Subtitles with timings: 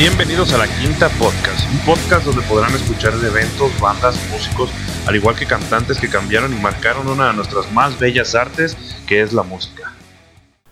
[0.00, 4.70] Bienvenidos a la Quinta Podcast, un podcast donde podrán escuchar de eventos, bandas, músicos,
[5.06, 9.20] al igual que cantantes que cambiaron y marcaron una de nuestras más bellas artes, que
[9.20, 9.92] es la música.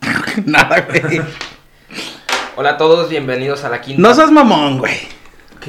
[0.47, 1.21] Nada, güey.
[2.57, 4.01] Hola a todos, bienvenidos a la quinta.
[4.01, 4.97] No seas mamón, güey.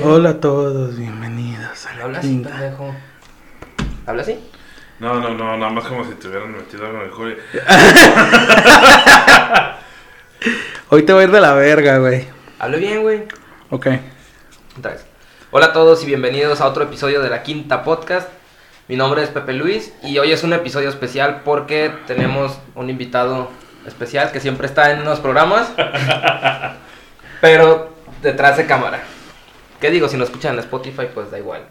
[0.01, 2.51] Hola a todos, bienvenidos a la ¿Habla así, quinta.
[2.51, 2.96] pendejo?
[4.05, 4.39] ¿Habla así?
[5.00, 7.36] No, no, no, nada más como si te hubieran metido algo en el culo.
[10.91, 12.25] Hoy te voy a ir de la verga, güey.
[12.60, 13.28] Hable bien, güey.
[13.71, 13.86] Ok.
[14.78, 15.05] Vez.
[15.51, 18.28] Hola a todos y bienvenidos a otro episodio de la quinta podcast.
[18.87, 23.51] Mi nombre es Pepe Luis y hoy es un episodio especial porque tenemos un invitado
[23.86, 25.71] especial que siempre está en los programas,
[27.42, 29.04] pero detrás de cámara.
[29.79, 30.09] ¿Qué digo?
[30.09, 31.61] Si no escuchan en Spotify, pues da igual.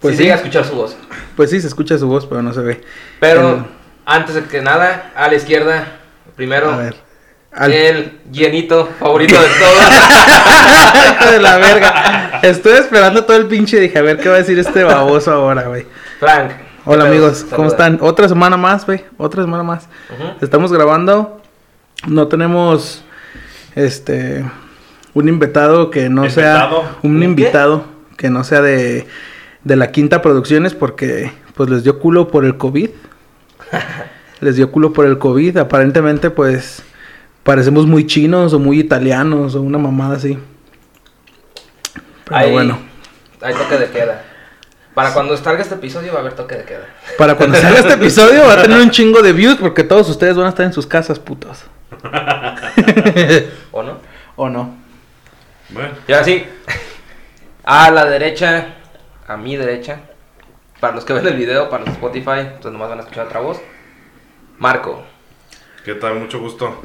[0.00, 0.22] Pues si sí.
[0.24, 0.98] llega a escuchar su voz.
[1.34, 2.84] Pues sí, se escucha su voz, pero no se ve.
[3.20, 3.62] Pero Eh,
[4.04, 5.98] antes de que nada, a la izquierda,
[6.36, 7.07] primero, a ver.
[7.52, 7.72] Al...
[7.72, 11.30] el llenito favorito de todos.
[11.32, 12.40] De la verga.
[12.42, 13.80] Estoy esperando todo el pinche.
[13.80, 15.86] Dije, a ver qué va a decir este baboso ahora, güey.
[16.20, 16.52] Frank.
[16.84, 17.86] Hola amigos, ¿cómo Saluda.
[17.88, 17.98] están?
[18.00, 19.04] Otra semana más, güey.
[19.18, 19.88] Otra semana más.
[20.40, 21.40] Estamos grabando.
[22.06, 23.02] No tenemos
[23.74, 24.44] este
[25.14, 26.70] un invitado que no ¿Invitado?
[26.82, 27.24] sea un ¿Un qué?
[27.24, 27.84] invitado
[28.16, 29.06] que no sea de,
[29.64, 32.90] de la Quinta Producciones porque pues les dio culo por el COVID.
[34.40, 35.58] les dio culo por el COVID.
[35.58, 36.82] Aparentemente pues
[37.48, 40.38] parecemos muy chinos o muy italianos o una mamada así.
[42.26, 42.78] Pero Hay- bueno,
[43.40, 44.22] Hay toque de queda.
[44.92, 46.84] Para cuando salga este episodio va a haber toque de queda.
[47.16, 50.36] para cuando salga este episodio va a tener un chingo de views porque todos ustedes
[50.36, 51.64] van a estar en sus casas, putos.
[53.72, 53.96] ¿O no?
[54.36, 54.74] ¿O no?
[55.70, 56.44] Bueno, Y ahora sí.
[57.64, 58.74] A la derecha,
[59.26, 60.00] a mi derecha.
[60.80, 63.26] Para los que ven el video, para los de Spotify, entonces nomás van a escuchar
[63.26, 63.58] otra voz.
[64.58, 65.02] Marco.
[65.84, 66.14] ¿Qué tal?
[66.16, 66.80] Mucho gusto.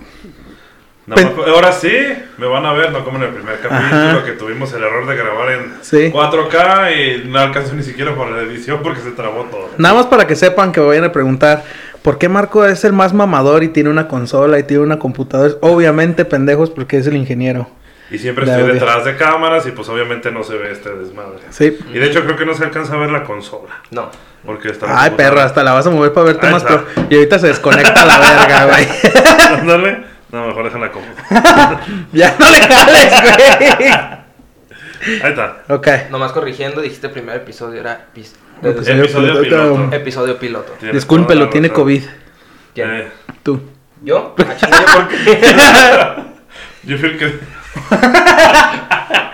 [1.06, 1.92] Nada más- ahora sí,
[2.38, 3.86] me van a ver, no como en el primer capítulo
[4.20, 4.24] Ajá.
[4.24, 6.10] que tuvimos el error de grabar en Sí.
[6.12, 9.70] 4K y no alcanzó ni siquiera por la edición porque se trabó todo.
[9.78, 11.64] Nada más para que sepan que vayan a preguntar
[12.02, 15.56] por qué Marco es el más mamador y tiene una consola y tiene una computadora.
[15.60, 17.70] Obviamente pendejos porque es el ingeniero.
[18.10, 18.74] Y siempre De estoy audio.
[18.76, 21.40] detrás de cámaras y pues obviamente no se ve este desmadre.
[21.50, 21.78] Sí.
[21.94, 23.82] Y de hecho creo que no se alcanza a ver la consola.
[23.92, 24.10] No.
[24.46, 26.64] Porque está Ay, perro, hasta la vas a mover para verte Ahí más.
[26.64, 28.88] pero- Y ahorita se desconecta la verga, güey.
[29.60, 30.04] Ándale.
[30.32, 31.06] No, mejor déjala como.
[32.12, 33.90] ya no le jales, güey.
[35.24, 35.64] Ahí está.
[35.70, 35.88] Ok.
[36.10, 39.42] Nomás corrigiendo, dijiste primer episodio era pis- Episodio Episodio piloto.
[39.76, 39.96] piloto.
[39.96, 40.74] episodio piloto.
[40.94, 41.84] Discúlpelo, tiene razón.
[41.84, 42.04] COVID.
[42.74, 42.90] ¿Quién?
[42.92, 43.12] Eh,
[43.44, 43.62] Tú.
[44.02, 44.36] ¿Yo?
[44.40, 45.56] Ah, chinga, ¿yo por qué?
[46.84, 47.40] yo creo que.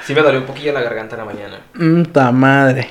[0.04, 1.60] Sí me dolió un poquillo la garganta en la mañana.
[1.76, 2.90] Mta madre.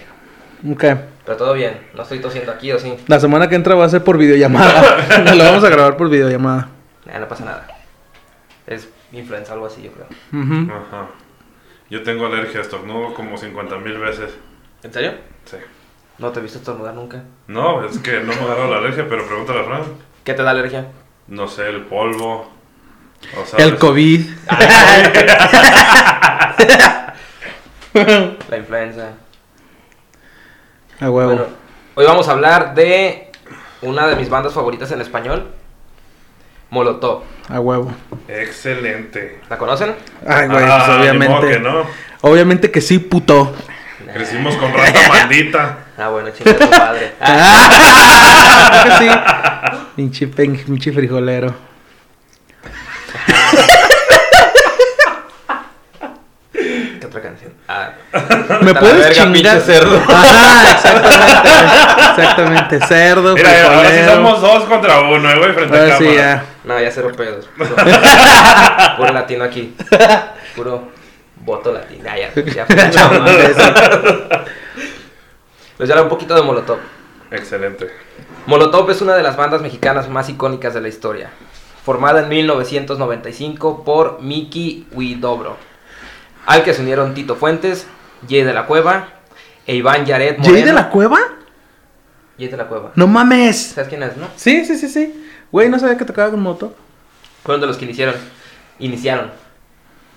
[0.71, 0.85] Ok.
[1.29, 1.79] Pero todo bien.
[1.93, 2.97] No estoy tosiendo aquí o sí.
[3.07, 4.97] La semana que entra va a ser por videollamada.
[5.35, 6.71] Lo vamos a grabar por videollamada.
[7.05, 7.67] Nah, no pasa nada.
[8.67, 10.07] Es influenza, algo así, yo creo.
[10.33, 10.73] Ujú.
[10.73, 11.09] Ajá.
[11.91, 14.31] Yo tengo alergia a estornudo como 50 mil veces.
[14.83, 15.17] ¿En serio?
[15.45, 15.59] Sí.
[16.17, 17.23] No te he visto estornudar nunca.
[17.47, 19.83] No, es que no me agarró la alergia, pero pregúntale a Fran.
[20.25, 20.87] ¿Qué te da alergia?
[21.27, 22.51] No sé, el polvo.
[23.39, 24.31] O sea, El COVID.
[28.49, 29.11] La influenza.
[31.01, 31.29] A huevo.
[31.31, 31.47] Bueno,
[31.95, 33.31] hoy vamos a hablar de
[33.83, 35.49] una de mis bandas favoritas en español,
[36.71, 37.23] Molotov.
[37.49, 37.93] A huevo.
[38.27, 39.41] Excelente.
[39.49, 39.95] ¿La conocen?
[40.27, 41.49] Ay, güey, Ah, pues obviamente.
[41.49, 41.85] que no.
[42.23, 43.55] Obviamente que sí, puto.
[44.13, 45.79] Crecimos con rata maldita.
[45.97, 47.13] Ah, bueno, chinga tu padre.
[47.21, 49.09] Ah, sí.
[49.97, 51.55] Pinche, pinche frijolero.
[56.53, 57.53] ¿Qué otra canción?
[57.69, 57.91] Ah,
[58.63, 59.61] ¿Me puedes verga, chingar?
[59.61, 60.03] cerdo.
[60.09, 62.81] Ajá, exactamente.
[62.87, 65.99] Cerdo, Mira, ahora sí somos dos contra uno, eh, güey, frente a cámara.
[65.99, 66.45] sí, ya.
[66.65, 67.49] no, ya cero pedos.
[67.57, 67.75] Puro,
[68.97, 69.75] puro latino aquí.
[70.55, 70.89] Puro
[71.45, 72.09] voto latino.
[72.11, 72.67] Ah, ya, ya.
[73.19, 73.61] Madre, sí.
[75.79, 76.79] Les hablar un poquito de Molotov.
[77.31, 77.89] Excelente.
[78.47, 81.31] Molotov es una de las bandas mexicanas más icónicas de la historia.
[81.85, 85.57] Formada en 1995 por Miki Huidobro,
[86.49, 87.87] al que se unieron Tito Fuentes,
[88.29, 89.09] Jay de la Cueva
[89.67, 90.55] e Iván Yaret Moreno.
[90.55, 91.19] ¿Jay de la cueva?
[92.39, 92.93] Jay de la Cueva.
[92.95, 93.73] No mames.
[93.75, 94.29] ¿Sabes quién es, no?
[94.37, 95.29] Sí, sí, sí, sí.
[95.53, 96.75] Güey, no sabía que tocaba con moto.
[97.45, 98.15] Fueron de los que iniciaron.
[98.79, 99.31] Iniciaron.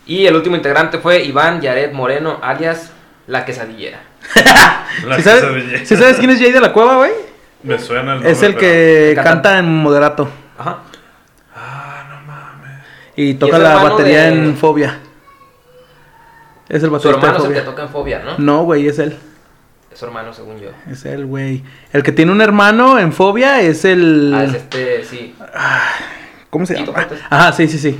[0.06, 2.92] Y el último integrante fue Iván Yaret Moreno, alias
[3.28, 4.00] La Quesadillera.
[5.06, 5.86] La ¿Sí sabes, quesadilla.
[5.86, 7.12] ¿sí sabes quién es Jay de la cueva, güey?
[7.64, 10.30] Me suena el Es nombre, el que pero- canta en moderato.
[10.58, 10.78] Ajá.
[11.56, 12.84] Ah, no mames.
[13.16, 15.00] Y toca es la batería de- en Fobia.
[16.72, 17.66] Es el Su baterista hermano de es el que Fobia.
[17.66, 18.38] toca en Fobia, ¿no?
[18.38, 19.18] No, güey, es él.
[19.92, 20.70] Es su hermano, según yo.
[20.90, 21.64] Es él, güey.
[21.92, 24.32] El que tiene un hermano en Fobia es el...
[24.34, 25.36] Ah, es este, sí.
[26.50, 27.08] ¿Cómo se llama?
[27.30, 28.00] Ajá, sí, sí, sí.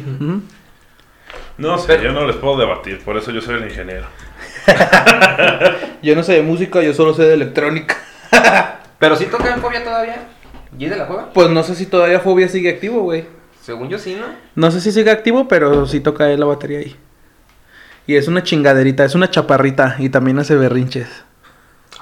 [1.58, 4.06] No sé, Pero- yo no les puedo debatir, por eso yo soy el ingeniero.
[6.02, 7.98] Yo no sé de música, yo solo sé de electrónica.
[9.00, 10.24] Pero sí toca en Fobia todavía.
[10.78, 11.32] ¿Y de la cueva?
[11.34, 13.26] Pues no sé si todavía Fobia sigue activo, güey.
[13.62, 14.26] Según yo sí, ¿no?
[14.56, 16.96] No sé si sigue activo, pero sí toca él la batería ahí.
[18.08, 21.08] Y es una chingaderita, es una chaparrita y también hace berrinches.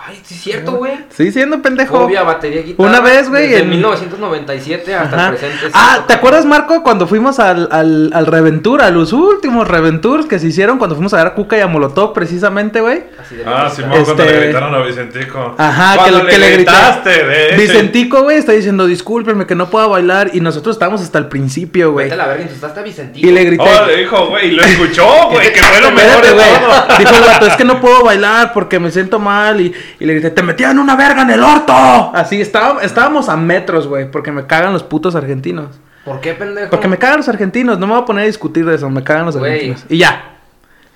[0.09, 0.93] Ay, sí es cierto, güey.
[1.15, 1.99] Sí, siendo pendejo.
[1.99, 2.89] Fobia, batería, guitarra.
[2.89, 5.25] Una vez, güey, Desde en- 1997 hasta Ajá.
[5.29, 5.65] el presente.
[5.67, 6.03] sí Ah.
[6.07, 10.47] ¿te acuerdas, Marco, cuando fuimos al, al, al Reventura, a los últimos Reventurs que se
[10.47, 13.03] hicieron cuando fuimos a ver a Cuca y a Molotov, precisamente, güey?
[13.19, 13.69] Así de Ah.
[13.69, 15.55] Simón, cuando Este- le gritaron a Vicentico.
[15.57, 17.57] Ajá, que, Cuando le- que le gritaste, de hecho.
[17.61, 20.31] Vicentico, güey, está diciendo, discúlpeme que no puedo bailar.
[20.33, 22.05] Y nosotros estábamos hasta el principio, güey.
[22.05, 23.27] Vete a la verga, insultaste a Vicentico.
[23.27, 23.63] Y le grité.
[23.63, 26.45] Oh, le dijo, güey, y lo escuchó, güey, que fue lo mejor de güey.
[26.59, 26.97] todo.
[26.97, 29.59] Dijo el vato, es que no puedo bailar porque me siento mal.
[29.61, 31.73] Y, y le grité, te metían una verga en el orto.
[31.73, 35.79] Así, estábamos, estábamos a metros, güey, porque me cagan los putos argentinos.
[36.05, 36.69] ¿Por qué, pendejo?
[36.69, 39.03] Porque me cagan los argentinos, no me voy a poner a discutir de eso, me
[39.03, 39.51] cagan los Güey.
[39.51, 39.85] argentinos.
[39.89, 40.38] Y ya.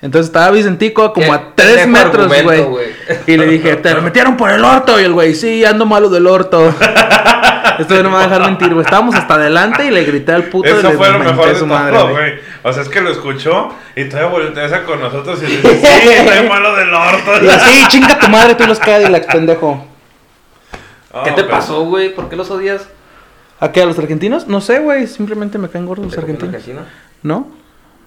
[0.03, 2.93] Entonces estaba Vicentico como a tres metros, güey.
[3.25, 4.99] Y le dije, te lo metieron por el orto.
[4.99, 6.75] Y el güey, sí, ando malo del orto.
[7.79, 8.83] Esto no me va a dejar mentir, güey.
[8.85, 11.67] Estábamos hasta adelante y le grité al puto Eso fue lo mejor de su todo,
[11.73, 12.11] madre, güey.
[12.13, 12.33] güey.
[12.63, 16.47] O sea, es que lo escuchó y todavía volteas con nosotros y dice, sí, estoy
[16.49, 17.43] malo del orto.
[17.43, 19.87] Y así, chinga tu madre, tú los Cadillacs, pendejo.
[21.13, 22.13] Ah, ¿Qué te pero- pasó, güey?
[22.13, 22.87] ¿Por qué los odias?
[23.59, 23.81] ¿A qué?
[23.81, 24.47] ¿A los argentinos?
[24.47, 25.07] No sé, güey.
[25.07, 26.83] Simplemente me caen gordos los ¿Te cogió un argentinos.
[26.83, 27.03] argentino?
[27.23, 27.62] ¿No?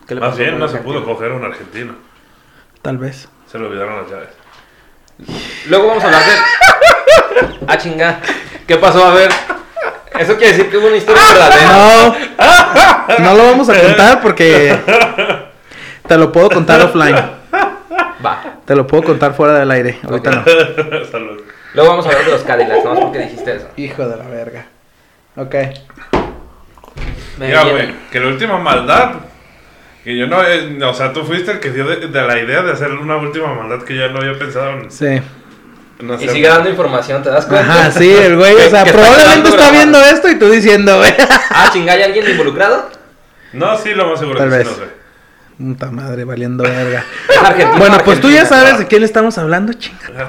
[0.07, 1.95] ¿Qué le Más pasó bien, no se pudo coger un argentino.
[2.83, 3.29] Tal vez.
[3.51, 4.29] Se le olvidaron las llaves.
[5.69, 6.33] Luego vamos a hablar de.
[7.69, 8.21] Ah, chinga.
[8.67, 9.05] ¿Qué pasó?
[9.05, 9.31] A ver.
[10.19, 11.73] Eso quiere decir que hubo una historia verdadera.
[13.19, 13.19] No.
[13.19, 14.77] No lo vamos a contar porque.
[16.07, 17.17] Te lo puedo contar offline.
[18.25, 18.59] Va.
[18.65, 19.99] Te lo puedo contar fuera del aire.
[20.05, 20.45] Ahorita no.
[21.11, 21.43] Salud.
[21.75, 23.69] Luego vamos a hablar de los Cadillacs, nomás porque dijiste eso.
[23.77, 24.67] Hijo de la verga.
[25.37, 25.55] Ok.
[27.39, 29.13] Me Mira, güey, que la última maldad.
[30.07, 30.41] Que yo no.
[30.45, 33.17] eh, o sea, tú fuiste el que dio de, de la idea de hacer una
[33.17, 34.89] última maldad que yo no había pensado en.
[34.89, 35.07] Sí.
[35.07, 37.73] en Y sigue dando información, ¿te das cuenta?
[37.73, 38.55] Ajá, sí, el güey.
[38.55, 41.13] O sea, probablemente está viendo esto y tú diciendo, güey.
[41.51, 42.89] Ah, chinga, ¿hay alguien involucrado?
[43.53, 44.69] No, sí, lo más seguro Tal que vez.
[44.69, 44.93] sí, no sé.
[45.59, 47.05] Puta madre, valiendo verga.
[47.29, 47.79] Es argentino.
[47.79, 48.61] Bueno, pues tú ya Argentina.
[48.67, 49.73] sabes de quién estamos hablando.
[49.73, 50.29] Chinga,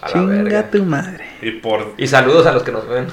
[0.00, 1.26] A la chinga tu madre.
[1.42, 1.94] Y por.
[1.98, 3.08] Y saludos a los que nos ven.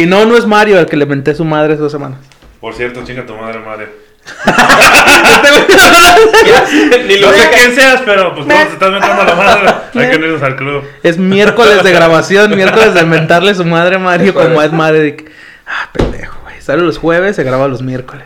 [0.00, 2.20] Y no, no es Mario el que le menté su madre hace dos semanas.
[2.58, 3.86] Por cierto, chinga tu madre, Mario.
[7.06, 9.74] Ni lo No sé quién seas, pero pues todos te estás metiendo a la madre.
[10.00, 10.82] Hay que unirnos al club.
[11.02, 15.18] Es miércoles de grabación, miércoles de mentarle su madre a Mario como es madre.
[15.66, 16.58] Ah, pendejo, güey.
[16.62, 18.24] Sale los jueves, se graba los miércoles.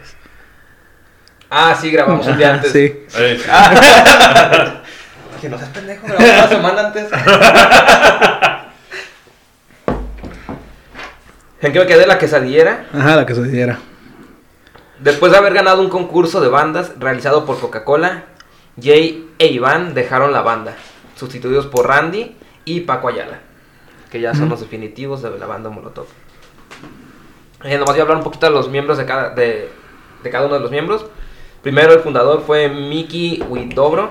[1.51, 2.71] Ah, sí, grabamos un día antes.
[2.71, 3.05] Sí.
[3.51, 4.81] Ah.
[5.41, 7.09] Que no seas pendejo, grabamos una semana antes.
[11.65, 12.07] ¿En qué me quedé?
[12.07, 12.85] La quesadillera.
[12.93, 13.79] Ajá, la que se diera.
[15.01, 18.25] Después de haber ganado un concurso de bandas realizado por Coca-Cola,
[18.79, 20.77] Jay e Iván dejaron la banda,
[21.17, 23.41] sustituidos por Randy y Paco Ayala,
[24.11, 26.05] que ya son los definitivos de la banda Molotov.
[27.63, 29.71] Eh, nomás voy a hablar un poquito de los miembros de cada, de,
[30.23, 31.07] de cada uno de los miembros.
[31.63, 34.11] Primero el fundador fue Mickey Widobro,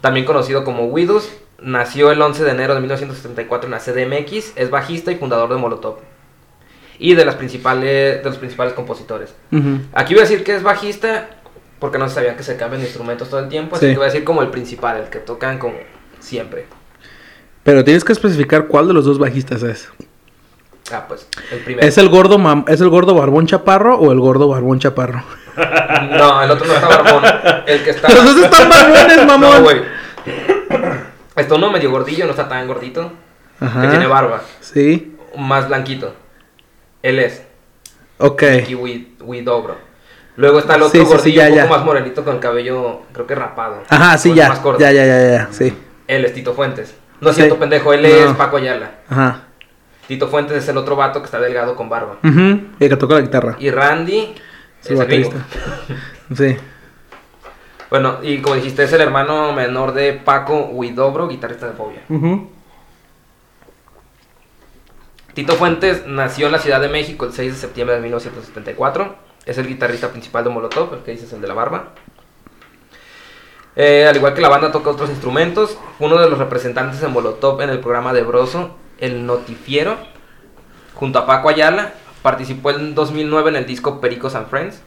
[0.00, 1.30] también conocido como Widus.
[1.58, 5.56] Nació el 11 de enero de 1974 en la CDMX, es bajista y fundador de
[5.56, 6.09] Molotov.
[7.02, 9.34] Y de, las principales, de los principales compositores.
[9.94, 11.30] Aquí voy a decir que es bajista
[11.78, 13.92] porque no se sabía que se cambian instrumentos todo el tiempo, así Sí.
[13.92, 15.74] que voy a decir como el principal, el que tocan como
[16.18, 16.66] siempre.
[17.62, 19.88] Pero tienes que especificar cuál de los dos bajistas es.
[20.92, 21.86] Ah, pues, el primero.
[21.86, 25.22] ¿Es el gordo mam- es el gordo barbón chaparro o el gordo barbón chaparro?
[26.16, 27.22] No, el otro no está barbón.
[27.66, 28.08] El que está.
[28.12, 29.50] Los dos están barbones, mamón.
[29.50, 29.82] No, güey.
[31.36, 33.12] Está uno medio gordillo, no está tan gordito.
[33.60, 33.82] Ajá.
[33.82, 34.42] Que tiene barba.
[34.60, 35.16] Sí.
[35.36, 36.14] Más blanquito.
[37.02, 37.42] Él es.
[38.18, 38.42] Ok.
[38.42, 39.76] Mickey Wi- Widobro.
[40.36, 41.76] Luego está el otro Sí, sí, sí, gordillo, ya, un poco ya.
[41.76, 43.82] más morenito con el cabello, creo que rapado.
[43.88, 44.48] Ajá, sí, ya.
[44.48, 44.80] Más corto.
[44.80, 45.48] Ya, ya, ya, ya.
[45.50, 45.72] Sí.
[46.06, 46.94] Él es Tito Fuentes.
[47.20, 48.08] No es cierto, pendejo, él No.
[48.08, 48.92] es Paco Ayala.
[49.08, 49.42] Ajá.
[50.06, 52.16] Tito Fuentes es el otro vato que está delgado con barba.
[52.24, 52.60] Ujú.
[52.80, 53.56] Y que toca la guitarra.
[53.58, 54.34] Y Randy
[54.82, 55.32] es el gringo.
[56.34, 56.56] Sí.
[57.90, 62.02] Bueno, y como dijiste, es el hermano menor de Paco Huidobro, guitarrista de Fobia.
[62.08, 62.50] Ujú.
[65.34, 69.14] Tito Fuentes nació en la Ciudad de México el 6 de septiembre de 1974.
[69.46, 71.94] Es el guitarrista principal de Molotov, el que dices, el de la barba.
[73.76, 77.62] Eh, al igual que la banda toca otros instrumentos, uno de los representantes de Molotov
[77.62, 79.96] en el programa de Broso, El Notifiero,
[80.94, 81.94] junto a Paco Ayala.
[82.22, 84.82] Participó en 2009 en el disco Pericos and Friends,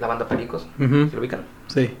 [0.00, 0.66] la banda Pericos.
[0.78, 1.44] ¿se lo ubican?
[1.68, 1.94] Sí.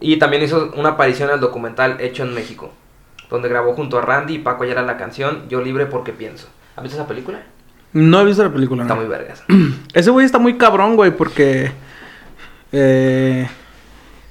[0.00, 2.72] Y también hizo una aparición en el documental Hecho en México,
[3.32, 6.48] donde grabó junto a Randy y Paco Ayala la canción Yo libre porque pienso.
[6.76, 7.42] ¿Has visto esa película?
[7.92, 8.82] No he visto la película.
[8.82, 9.00] Está no.
[9.00, 9.42] muy vergas.
[9.94, 11.72] Ese güey está muy cabrón, güey, porque.
[12.72, 13.48] eh,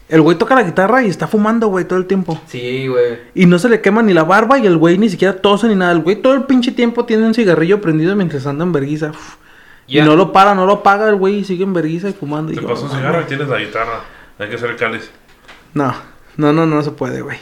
[0.10, 2.38] el güey toca la guitarra y está fumando, güey, todo el tiempo.
[2.48, 3.20] Sí, güey.
[3.34, 5.76] Y no se le quema ni la barba y el güey ni siquiera tose ni
[5.76, 5.94] nada.
[5.94, 9.12] El güey todo el pinche tiempo tiene un cigarrillo prendido mientras anda en verguiza.
[9.88, 12.52] Y no lo para, no lo paga el güey y sigue en verguiza y fumando.
[12.52, 14.02] Y Te pasó un "No, cigarro y tienes la guitarra.
[14.40, 15.10] Hay que hacer el cáliz.
[15.74, 15.94] No,
[16.42, 17.38] no, no, no se puede, güey.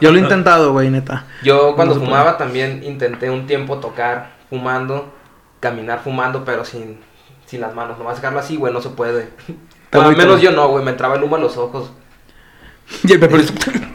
[0.00, 1.24] Yo lo he intentado, güey, neta.
[1.42, 5.12] Yo cuando No fumaba también intenté un tiempo tocar fumando,
[5.60, 7.00] caminar fumando, pero sin,
[7.46, 7.98] sin las manos.
[7.98, 9.30] Nomás dejarlo así, güey, no se puede.
[9.92, 11.92] Bueno, al menos yo no, güey, me entraba el humo a los ojos.
[13.02, 13.44] Y el Pepe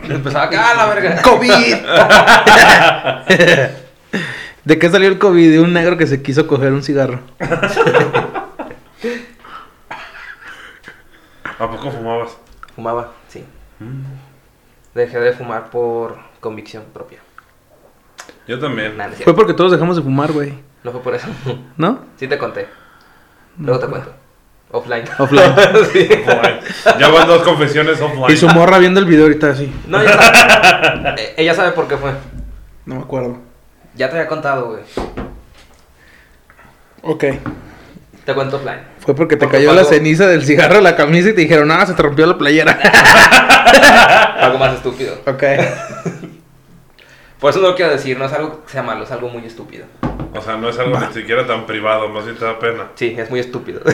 [0.10, 1.22] Empezaba acá, la verga.
[1.22, 1.50] ¡COVID!
[4.66, 5.52] ¿De qué salió el COVID?
[5.52, 7.20] De un negro que se quiso coger un cigarro.
[11.60, 12.38] ¿A poco fumabas?
[12.76, 13.46] Fumaba, sí.
[15.00, 17.20] Dejé de fumar por convicción propia.
[18.46, 18.98] Yo también.
[18.98, 20.54] Nah, no, es Fue porque todos dejamos de fumar, güey.
[20.84, 21.28] no fue por eso.
[21.78, 22.00] ¿No?
[22.18, 22.68] sí te conté.
[23.58, 24.14] Luego te cuento.
[24.72, 25.06] Offline.
[25.18, 25.54] Offline.
[25.94, 26.10] Sí.
[26.28, 27.00] Offline.
[27.00, 28.30] Ya van dos confesiones offline.
[28.30, 29.74] Y su morra viendo el video ahorita así.
[29.88, 31.16] No, ya sabe.
[31.22, 32.12] Eh, Ella sabe por qué fue.
[32.86, 33.38] No me acuerdo.
[33.96, 34.82] Ya te había contado, güey.
[37.04, 37.24] Ok.
[38.30, 38.82] Te cuento offline.
[39.00, 41.72] Fue porque te Porque cayó la ceniza del cigarro en la camisa y te dijeron,
[41.72, 42.74] ah, se te rompió la playera.
[44.40, 45.16] Algo más estúpido.
[45.26, 45.44] ok.
[47.40, 49.44] Por eso no lo quiero decir, no es algo que sea malo, es algo muy
[49.46, 49.88] estúpido.
[50.36, 52.90] O sea, no es algo ni siquiera tan privado, más bien te da pena.
[52.94, 53.82] Sí, es muy estúpido.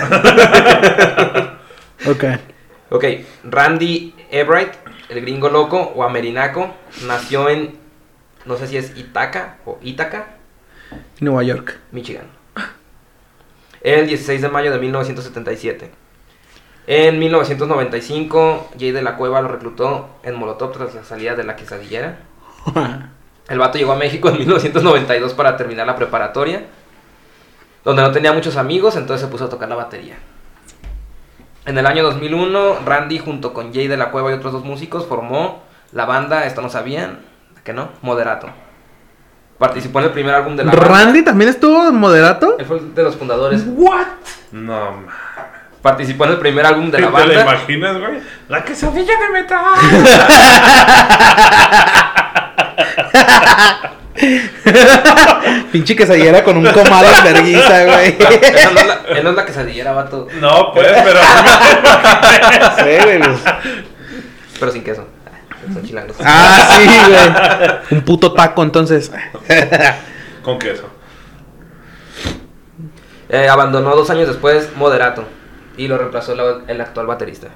[2.05, 2.25] Ok.
[2.89, 3.05] ok,
[3.45, 4.73] Randy Ebright,
[5.07, 6.73] el gringo loco o amerinaco,
[7.07, 7.77] nació en,
[8.43, 10.35] no sé si es Ithaca o Ítaca,
[11.21, 11.79] Nueva York.
[11.93, 12.34] Michigan.
[13.85, 15.91] El 16 de mayo de 1977.
[16.87, 21.55] En 1995, Jay de la Cueva lo reclutó en Molotov tras la salida de la
[21.55, 22.17] quesadillera.
[23.47, 26.65] El vato llegó a México en 1992 para terminar la preparatoria,
[27.83, 30.15] donde no tenía muchos amigos, entonces se puso a tocar la batería.
[31.67, 35.05] En el año 2001, Randy junto con Jay de la Cueva y otros dos músicos
[35.05, 35.61] formó
[35.91, 37.19] la banda, esto no sabían,
[37.63, 38.49] que no, Moderato.
[39.57, 40.85] Participó en el primer álbum de la banda.
[40.87, 42.57] ¿Randy también estuvo en moderato?
[42.59, 43.63] Él fue de los fundadores.
[43.65, 44.05] ¿What?
[44.51, 45.13] No, ma.
[45.81, 47.41] Participó en el primer álbum de la ¿Te la banda.
[47.41, 48.19] imaginas, güey?
[48.49, 49.63] La quesadilla de metal.
[55.71, 58.17] Pinche quesadillera con un comal en verguiza, güey.
[58.19, 60.27] Esa no es la, él no es la quesadillera, vato.
[60.39, 61.19] No, pues, pero.
[62.77, 63.19] Sí, güey.
[63.19, 63.39] pues.
[64.59, 65.07] Pero sin queso.
[65.73, 66.15] Son chilangos.
[66.23, 67.71] Ah, sí, güey.
[67.99, 69.11] Un puto taco, entonces.
[70.43, 70.89] Con queso.
[73.29, 75.23] Eh, abandonó dos años después Moderato
[75.77, 77.47] y lo reemplazó la- el actual baterista.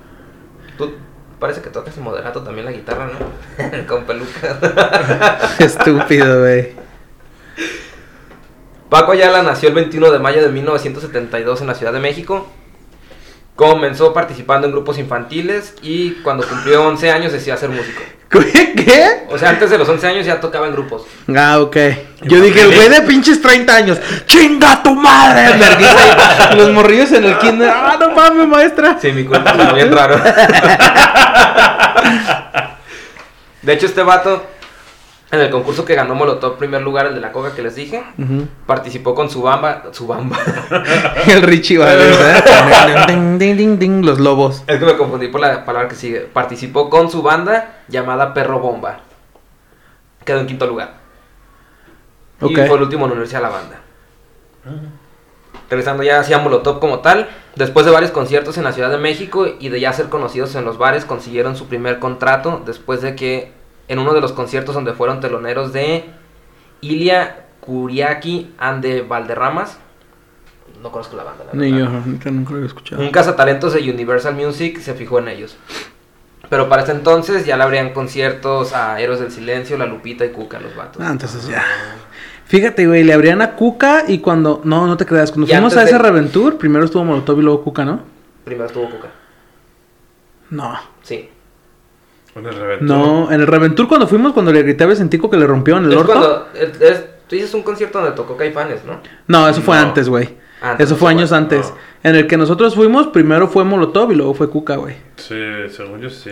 [0.78, 0.94] Tú
[1.40, 3.86] parece que tocas en Moderato también la guitarra, ¿no?
[3.88, 4.58] Con pelucas.
[5.60, 6.74] Estúpido, güey.
[8.90, 12.48] Paco Ayala nació el 21 de mayo de 1972 en la Ciudad de México.
[13.60, 18.02] Comenzó participando en grupos infantiles y cuando cumplió 11 años decidió ser músico.
[18.30, 19.26] ¿Qué?
[19.30, 21.02] O sea, antes de los 11 años ya tocaba en grupos.
[21.36, 21.76] Ah, ok.
[22.22, 23.98] Yo dije, el güey de pinches 30 años.
[24.28, 25.60] ¡Chinga tu madre!
[26.56, 27.70] Los morrillos en el kinder.
[27.70, 28.98] ¡Ah, no mames, maestra!
[29.02, 30.16] Sí, mi culpa, está bien raro.
[33.62, 34.48] De hecho, este vato,
[35.32, 38.04] en el concurso que ganó Molotov primer lugar, el de la coca que les dije,
[38.66, 39.84] participó con su bamba.
[39.92, 40.40] Su bamba.
[41.28, 42.44] El Richie Valens, ¿eh?
[43.08, 44.64] Ding, ding, ding, ding, los lobos.
[44.66, 46.22] es que me confundí por la palabra que sigue.
[46.22, 49.02] Participó con su banda llamada Perro Bomba.
[50.26, 50.96] Quedó en quinto lugar.
[52.42, 52.52] Ok.
[52.52, 53.82] Y fue el último en unirse a la banda.
[55.70, 59.46] Regresando ya hacia Molotov como tal, después de varios conciertos en la Ciudad de México
[59.60, 63.59] y de ya ser conocidos en los bares, consiguieron su primer contrato después de que
[63.90, 66.06] en uno de los conciertos donde fueron teloneros de
[66.82, 69.78] Ilia Kuriaki and the Valderramas,
[70.82, 73.02] no conozco la banda, la Ni yo, nunca, nunca lo había escuchado.
[73.02, 75.58] Un cazatalentos de Universal Music se fijó en ellos.
[76.50, 80.30] Pero para ese entonces ya le abrían conciertos a Héroes del Silencio, La Lupita y
[80.30, 81.02] Cuca, los vatos.
[81.06, 81.64] Ah, entonces ya.
[82.46, 84.62] Fíjate, güey, le abrían a Cuca y cuando.
[84.64, 85.32] No, no te creas.
[85.32, 88.00] Cuando Y fuimos a ese de- Reventur, primero estuvo Molotov y luego Cuca, ¿no?
[88.46, 89.10] Primero estuvo Cuca.
[90.50, 90.80] No.
[91.04, 91.30] Sí.
[92.42, 92.88] Con el reventón.
[92.88, 95.92] No, en el Reventur cuando fuimos, cuando le grité a Vicentico que le rompieron el
[95.92, 96.12] Es orto.
[96.12, 96.48] cuando.
[96.54, 99.00] es- es- tú dices un concierto donde tocó Caifanes, ¿no?
[99.28, 99.84] No, eso fue No.
[99.84, 100.30] antes, güey.
[100.62, 101.70] Ah, Eso fue años antes.
[101.70, 101.76] no.
[102.04, 104.96] En el que nosotros fuimos, primero fue Molotov y luego fue Cuca, güey.
[105.18, 105.36] Sí,
[105.70, 106.32] según yo sí.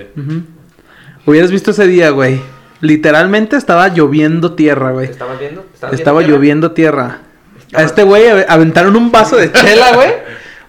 [1.25, 2.39] Hubieras visto ese día, güey.
[2.81, 5.09] Literalmente estaba lloviendo tierra, güey.
[5.09, 5.65] ¿Estabas viendo?
[5.73, 6.35] ¿Estabas Estaba viendo?
[6.37, 7.19] lloviendo tierra.
[7.65, 10.09] Estaba- A este güey ave- aventaron un vaso de chela, güey.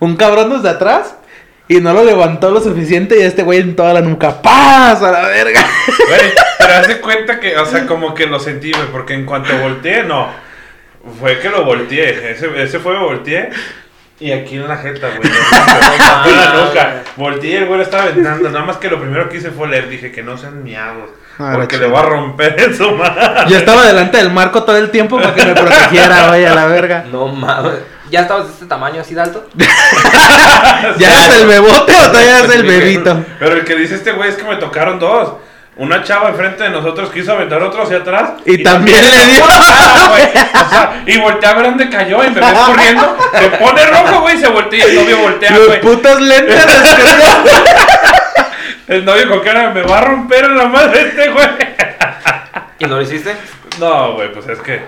[0.00, 1.16] Un cabrón desde atrás.
[1.68, 4.40] Y no lo levantó lo suficiente y este güey en toda la nuca.
[4.40, 5.02] ¡Paz!
[5.02, 5.60] A la verga.
[6.08, 9.56] Güey, pero hace cuenta que, o sea, como que lo sentí, güey, porque en cuanto
[9.58, 10.28] volteé, no.
[11.20, 12.32] Fue que lo volteé.
[12.32, 13.50] Ese, ese fue, volteé.
[14.20, 15.30] Y aquí en la jeta, güey.
[15.30, 17.02] en la nuca.
[17.16, 18.48] Volteé, el güey lo estaba aventando.
[18.48, 19.88] Nada más que lo primero que hice fue leer.
[19.88, 21.10] Dije que no sean miados.
[21.38, 23.22] Ah, porque le voy a romper en su madre.
[23.48, 26.66] Yo estaba delante del marco todo el tiempo para que me protegiera, güey, a la
[26.66, 27.04] verga.
[27.10, 27.74] No mames.
[28.10, 29.46] ¿Ya estabas de este tamaño así de alto?
[30.98, 33.24] ¿Ya eres el bebote o todavía eres el bebito?
[33.38, 35.34] Pero el que dice este güey es que me tocaron dos.
[35.76, 38.32] Una chava enfrente de nosotros quiso aventar otro hacia atrás.
[38.44, 39.44] Y también le dio.
[39.70, 40.22] Ah, güey.
[40.24, 43.16] O sea, y voltea a ver dónde cayó y me ves corriendo.
[43.38, 45.80] Se pone rojo, güey, y se voltea y el novio voltea, Los güey.
[45.80, 46.66] putos lentes.
[48.88, 51.46] El novio con cara me va a romper en la madre este güey.
[52.78, 53.36] ¿Y no lo hiciste?
[53.78, 54.82] No, güey, pues es que.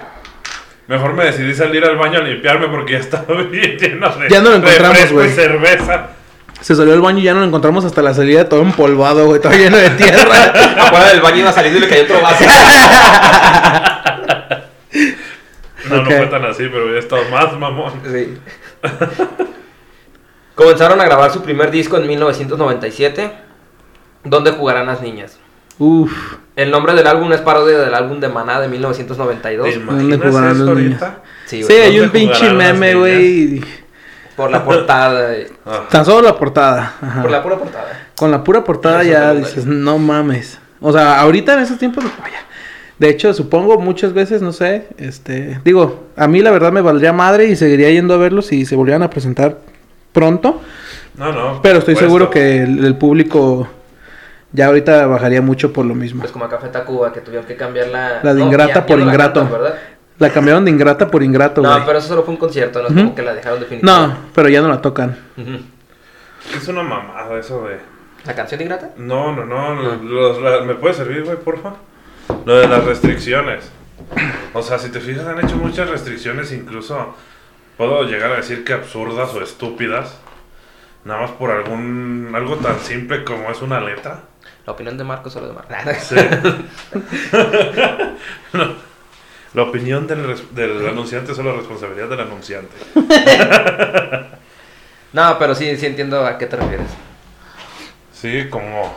[0.91, 4.29] Mejor me decidí salir al baño a limpiarme porque ya estaba bien lleno de.
[4.29, 5.29] Ya no lo encontramos, güey.
[5.29, 6.09] y cerveza.
[6.61, 9.41] Se salió al baño y ya no lo encontramos hasta la salida todo empolvado, güey,
[9.41, 10.53] todo lleno de tierra.
[10.79, 12.45] Afuera del baño iba saliendo y le cayó otro vaso.
[15.89, 17.93] No, no fue tan así, pero hubiera estado más mamón.
[18.05, 18.39] Sí.
[20.55, 23.33] Comenzaron a grabar su primer disco en 1997,
[24.23, 25.41] donde jugarán las niñas.
[25.79, 26.13] Uf.
[26.61, 29.67] El nombre del álbum es parodia del álbum de Maná de 1992.
[29.71, 31.01] ¿Te ¿Dónde jugarán esto los niños?
[31.03, 31.23] ahorita?
[31.47, 33.61] Sí, hay un ¿Dónde pinche meme, güey.
[34.37, 35.35] por la portada.
[35.35, 35.87] eh, Ah.
[35.91, 36.97] Tan solo la portada.
[37.01, 37.23] Ajá.
[37.23, 38.09] Por la pura portada.
[38.17, 40.59] Con la pura portada ya dices, no mames.
[40.81, 42.41] O sea, ahorita en esos tiempos, vaya.
[42.99, 47.15] De hecho, supongo muchas veces, no sé, este, digo, a mí la verdad me valdría
[47.15, 49.61] madre y seguiría yendo a verlos si se volvieran a presentar
[50.13, 50.61] pronto.
[51.17, 51.63] No, no.
[51.63, 53.67] Pero estoy seguro que el, el público
[54.53, 56.21] ya ahorita bajaría mucho por lo mismo.
[56.21, 58.21] Pues como a Café Tacuba, que tuvieron que cambiar la...
[58.23, 59.41] La de ingrata por no la ingrato.
[59.41, 59.79] cantan, ¿verdad?
[60.19, 61.79] La cambiaron de ingrata por ingrato, güey.
[61.79, 64.15] No, pero eso solo fue un concierto, no es como que la dejaron definitivamente.
[64.17, 65.17] No, pero ya no la tocan.
[66.57, 67.79] Es una mamada eso de.
[68.27, 68.91] ¿La canción de ingrata?
[68.99, 69.75] No, no, no.
[69.75, 69.95] No.
[70.03, 71.73] los- la- ¿Me puede servir, güey, porfa?
[72.45, 73.71] Lo de las restricciones.
[74.53, 77.15] O sea, si te fijas, han hecho muchas restricciones, incluso
[77.79, 80.19] puedo llegar a decir que absurdas o estúpidas.
[81.07, 82.31] Nada más por algún.
[82.35, 84.21] algo tan simple como es una letra.
[84.67, 85.77] La opinión de Marcos solo de Marcos.
[86.01, 86.17] Sí.
[88.53, 88.91] No.
[89.55, 92.77] La opinión del, del anunciante es solo responsabilidad del anunciante.
[95.13, 96.87] no, pero sí, sí entiendo a qué te refieres.
[98.13, 98.95] Sí, como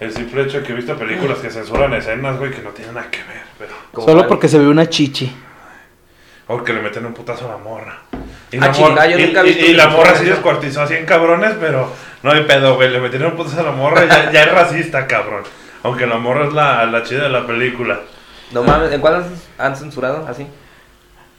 [0.00, 2.94] el simple hecho de que he visto películas que censuran escenas, güey, que no tienen
[2.94, 4.04] nada que ver, pero...
[4.04, 5.34] Solo porque se ve una chichi.
[6.48, 8.00] O que le meten un putazo a la morra.
[8.50, 10.18] Y Ah, la, morra, yo y, nunca he y- visto y la que morra hicieran
[10.18, 10.34] sí eso.
[10.34, 11.90] descuartizó a 100 cabrones, pero
[12.22, 12.90] no hay pedo, güey.
[12.90, 15.42] Le metieron un putazo a la morra ya, ya es racista, cabrón.
[15.82, 18.00] Aunque la morra es la, la chida de la película.
[18.52, 19.24] No mames, ¿en cuál
[19.58, 20.26] han- censurado?
[20.28, 20.46] Así.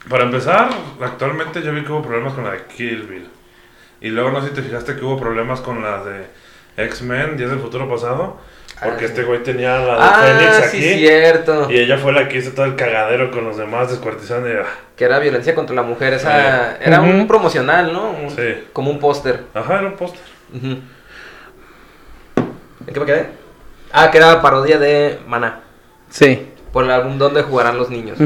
[0.08, 0.68] Para empezar,
[1.00, 3.28] actualmente yo vi que hubo problemas con la de Kill Bill.
[4.00, 6.26] Y luego no sé si te fijaste que hubo problemas con la de
[6.76, 8.36] X-Men, Días del Futuro Pasado.
[8.82, 9.04] Porque Ah, sí.
[9.06, 10.98] este güey tenía la de Ah, Fénix sí, aquí.
[10.98, 11.70] cierto.
[11.70, 14.48] y ella fue la que hizo todo el cagadero con los demás descuartizando.
[14.50, 14.64] Y, ah,
[14.96, 16.12] Que era violencia contra la mujer.
[16.12, 16.82] Esa Sí.
[16.82, 18.10] era un promocional, ¿no?
[18.10, 18.64] Un- Sí.
[18.72, 19.44] Como un póster.
[19.54, 20.20] Ajá, era un póster.
[20.54, 20.82] ¿En
[22.92, 23.28] qué me quedé?
[23.92, 25.60] Ah, que era parodia de Maná.
[26.10, 26.48] Sí.
[26.72, 28.18] Por el álbum Donde jugarán los niños.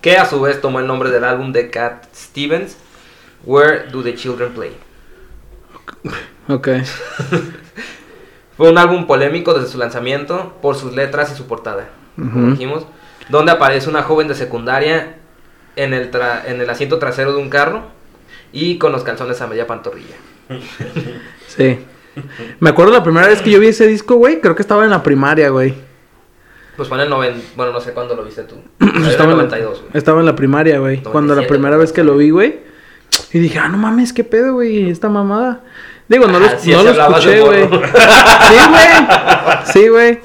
[0.00, 2.76] Que a su vez tomó el nombre del álbum de Cat Stevens,
[3.44, 4.76] Where Do the Children Play.
[6.48, 6.68] Ok.
[8.56, 12.86] Fue un álbum polémico desde su lanzamiento por sus letras y su portada, como dijimos,
[13.28, 15.14] donde aparece una joven de secundaria
[15.76, 17.82] en el, tra- en el asiento trasero de un carro
[18.52, 20.16] y con los calzones a media pantorrilla.
[21.46, 21.78] Sí.
[22.60, 24.40] Me acuerdo la primera vez que yo vi ese disco, güey.
[24.40, 25.74] Creo que estaba en la primaria, güey.
[26.76, 28.56] Pues fue en el 90, bueno, no sé cuándo lo viste tú.
[28.80, 29.50] Era en el Estaba en, 92.
[29.50, 29.90] la, güey.
[29.94, 31.02] estaba en la primaria, güey.
[31.02, 32.60] Cuando la 97, primera vez que lo vi, güey.
[33.32, 34.88] Y dije, ah, no mames, qué pedo, güey.
[34.90, 35.64] Esta mamada.
[36.08, 37.62] Digo, no lo, Ah, no lo escuché, güey.
[38.48, 39.64] Sí, güey.
[39.64, 40.20] Sí, güey.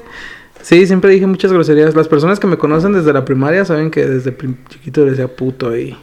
[0.62, 1.94] Sí, siempre dije muchas groserías.
[1.94, 4.34] Las personas que me conocen desde la primaria saben que desde
[4.68, 5.96] chiquito le decía puto y.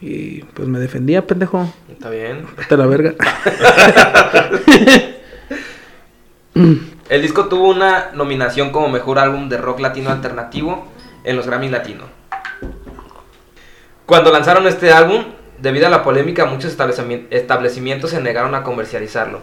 [0.00, 1.68] Y pues me defendía, pendejo.
[1.90, 2.46] Está bien.
[2.56, 3.14] Vete la verga.
[7.08, 10.86] El disco tuvo una nominación como mejor álbum de rock latino alternativo
[11.24, 12.04] en los Grammy Latino.
[14.06, 15.24] Cuando lanzaron este álbum,
[15.60, 19.42] debido a la polémica, muchos establecimi- establecimientos se negaron a comercializarlo.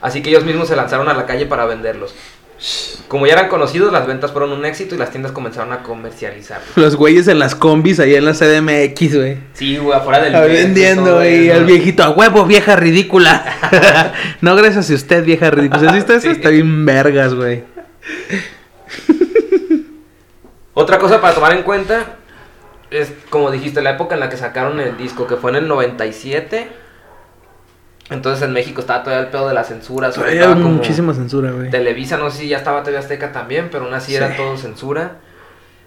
[0.00, 2.14] Así que ellos mismos se lanzaron a la calle para venderlos.
[3.08, 6.66] Como ya eran conocidos, las ventas fueron un éxito y las tiendas comenzaron a comercializarlo.
[6.76, 9.38] Los güeyes en las combis ahí en la CDMX, güey.
[9.52, 10.34] Sí, güey, afuera del...
[10.34, 11.50] Está vendiendo, güey.
[11.50, 13.44] El viejito a huevo, vieja ridícula.
[14.40, 15.90] no, gracias a usted, vieja ridícula.
[15.90, 16.22] ¿Has visto eso?
[16.22, 16.32] Sí.
[16.32, 17.62] Está bien vergas, güey.
[20.74, 22.16] Otra cosa para tomar en cuenta
[22.90, 25.68] es, como dijiste, la época en la que sacaron el disco, que fue en el
[25.68, 26.68] 97.
[28.10, 30.10] Entonces en México estaba todavía el pedo de la censura.
[30.12, 31.70] como muchísima censura, güey.
[31.70, 34.36] Televisa, no sé si ya estaba TV Azteca también, pero aún así era Sí.
[34.36, 35.16] todo censura.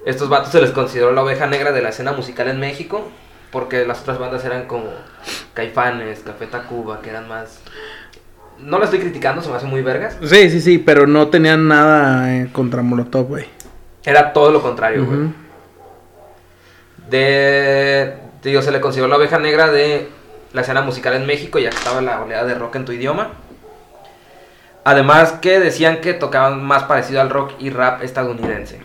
[0.05, 3.09] Estos vatos se les consideró la oveja negra de la escena musical en México,
[3.51, 4.85] porque las otras bandas eran como
[5.53, 7.59] Caifanes, Café Tacuba, que eran más...
[8.59, 10.17] No la estoy criticando, se me hace muy vergas.
[10.23, 13.45] Sí, sí, sí, pero no tenían nada eh, contra Molotov, güey.
[14.03, 15.19] Era todo lo contrario, güey.
[17.09, 18.15] De...
[18.43, 20.09] Digo, se le consideró la oveja negra de
[20.53, 23.31] la escena musical en México, ya que estaba la oleada de rock en tu idioma.
[24.83, 28.81] Además que decían que tocaban más parecido al rock y rap estadounidense.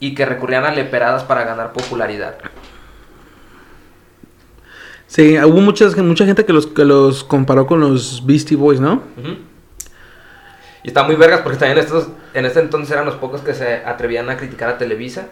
[0.00, 2.36] Y que recurrían a leperadas para ganar popularidad.
[5.06, 9.02] Sí, hubo muchas, mucha gente que los, que los comparó con los Beastie Boys, ¿no?
[10.82, 13.76] Y está muy vergas porque también estos, en este entonces eran los pocos que se
[13.76, 15.28] atrevían a criticar a Televisa.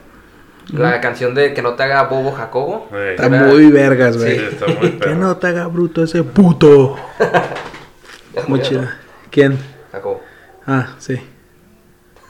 [0.69, 2.89] La canción de Que no te haga bobo Jacobo.
[3.11, 4.39] Está muy vergas, Sí, güey.
[4.47, 6.97] está muy que no te haga bruto ese puto.
[8.35, 8.99] Se Muy chida.
[9.31, 9.59] ¿Quién?
[9.93, 10.23] Jacobo.
[10.67, 11.17] Ah, sí.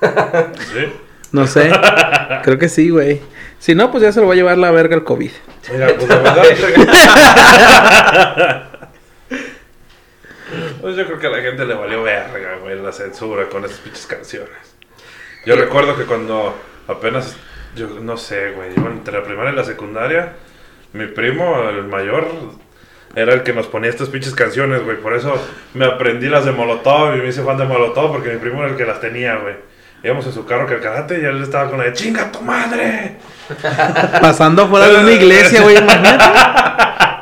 [0.02, 0.92] Sí.
[1.30, 1.70] No sé.
[2.42, 3.20] Creo que sí, güey.
[3.58, 5.30] Si no, pues ya se lo va a llevar la verga el COVID.
[5.72, 6.42] Mira, pues la verdad.
[10.80, 13.78] Pues yo creo que a la gente le valió verga, güey, la censura con esas
[13.78, 14.74] pinches canciones.
[15.46, 16.54] Yo recuerdo que cuando
[16.88, 17.36] apenas,
[17.76, 20.34] yo no sé, güey, iba entre la primaria y la secundaria,
[20.92, 22.26] mi primo, el mayor,
[23.14, 24.96] era el que nos ponía estas pinches canciones, güey.
[24.98, 25.34] Por eso
[25.74, 28.70] me aprendí las de Molotov y me hice fan de Molotov porque mi primo era
[28.70, 29.54] el que las tenía, güey.
[30.02, 33.18] Íbamos en su carro calcarate y él estaba con la de chinga tu madre.
[34.20, 36.24] Pasando fuera de una iglesia, güey, imagínate.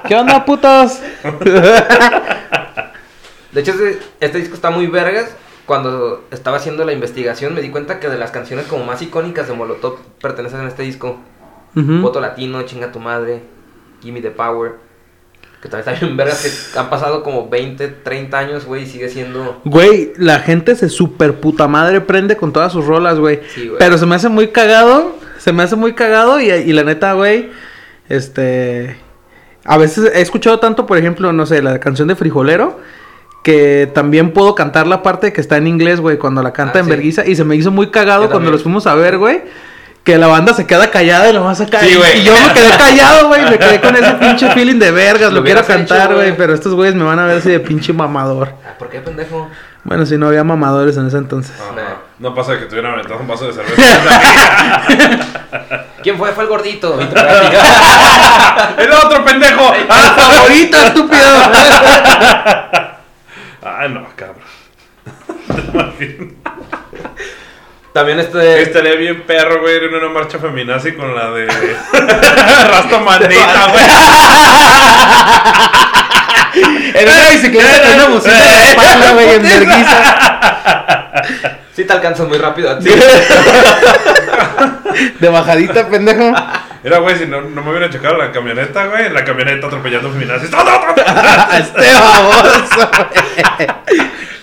[0.08, 1.00] ¿Qué onda, putos?
[3.52, 5.36] De hecho, este, este disco está muy vergas.
[5.70, 9.46] Cuando estaba haciendo la investigación me di cuenta que de las canciones como más icónicas
[9.46, 11.20] de Molotov pertenecen a este disco.
[11.76, 12.00] Ujú.
[12.00, 13.42] Voto Latino, Chinga tu madre,
[14.02, 14.72] Gimme the Power.
[15.62, 19.08] Que también está bien vergas que han pasado como 20, 30 años, güey, y sigue
[19.10, 19.60] siendo...
[19.64, 23.38] Güey, la gente se super puta madre prende con todas sus rolas, güey.
[23.54, 23.78] Sí, güey.
[23.78, 25.14] Pero se me hace muy cagado.
[25.38, 27.48] Se me hace muy cagado y, y la neta, güey,
[28.08, 28.96] este...
[29.64, 32.80] A veces he escuchado tanto, por ejemplo, no sé, la canción de Frijolero,
[33.42, 36.80] que también puedo cantar la parte que está en inglés, güey, cuando la canta Ah,
[36.80, 36.90] en sí.
[36.90, 37.26] verguiza.
[37.26, 38.52] Y se me hizo muy cagado Yo cuando también.
[38.52, 39.42] los fuimos a ver, güey.
[40.04, 41.90] Que la banda se queda callada y lo vas a caer.
[41.90, 42.20] Sí, güey.
[42.20, 43.42] y yo me quedé callado, güey.
[43.50, 45.30] Me quedé con ese pinche feeling de vergas.
[45.32, 46.34] Lo Lo, quiero cantar, güey.
[46.36, 48.48] Pero estos güeyes me van a ver así de pinche mamador.
[48.66, 49.48] Ah, ¿Por qué, pendejo?
[49.84, 51.54] Bueno, si no había mamadores en ese entonces.
[51.60, 51.98] Ajá.
[52.18, 53.82] No pasa que te hubieran aventado un vaso de cerveza.
[56.02, 56.32] ¿Quién fue?
[56.32, 56.98] Fue el gordito.
[58.78, 59.72] ¡El otro pendejo!
[59.74, 61.26] ¡El favorito, estúpido!
[63.62, 64.44] Ay, no, cabrón.
[67.92, 68.62] También este...
[68.62, 71.46] Estaría bien perro, güey, ir en una marcha feminazi con la de
[72.68, 73.84] Rasta Mandita, güey.
[76.94, 80.02] En una bicicleta con una bocina en la espalda, güey, en verguiza.
[81.74, 82.78] Sí te alcanzas muy rápido.
[85.18, 86.32] De bajadita, pendejo.
[86.82, 90.10] Era, güey, si no, no me hubiera chocado la camioneta, güey, en la camioneta atropellando
[90.10, 90.50] feminazis.
[91.52, 92.90] Este baboso,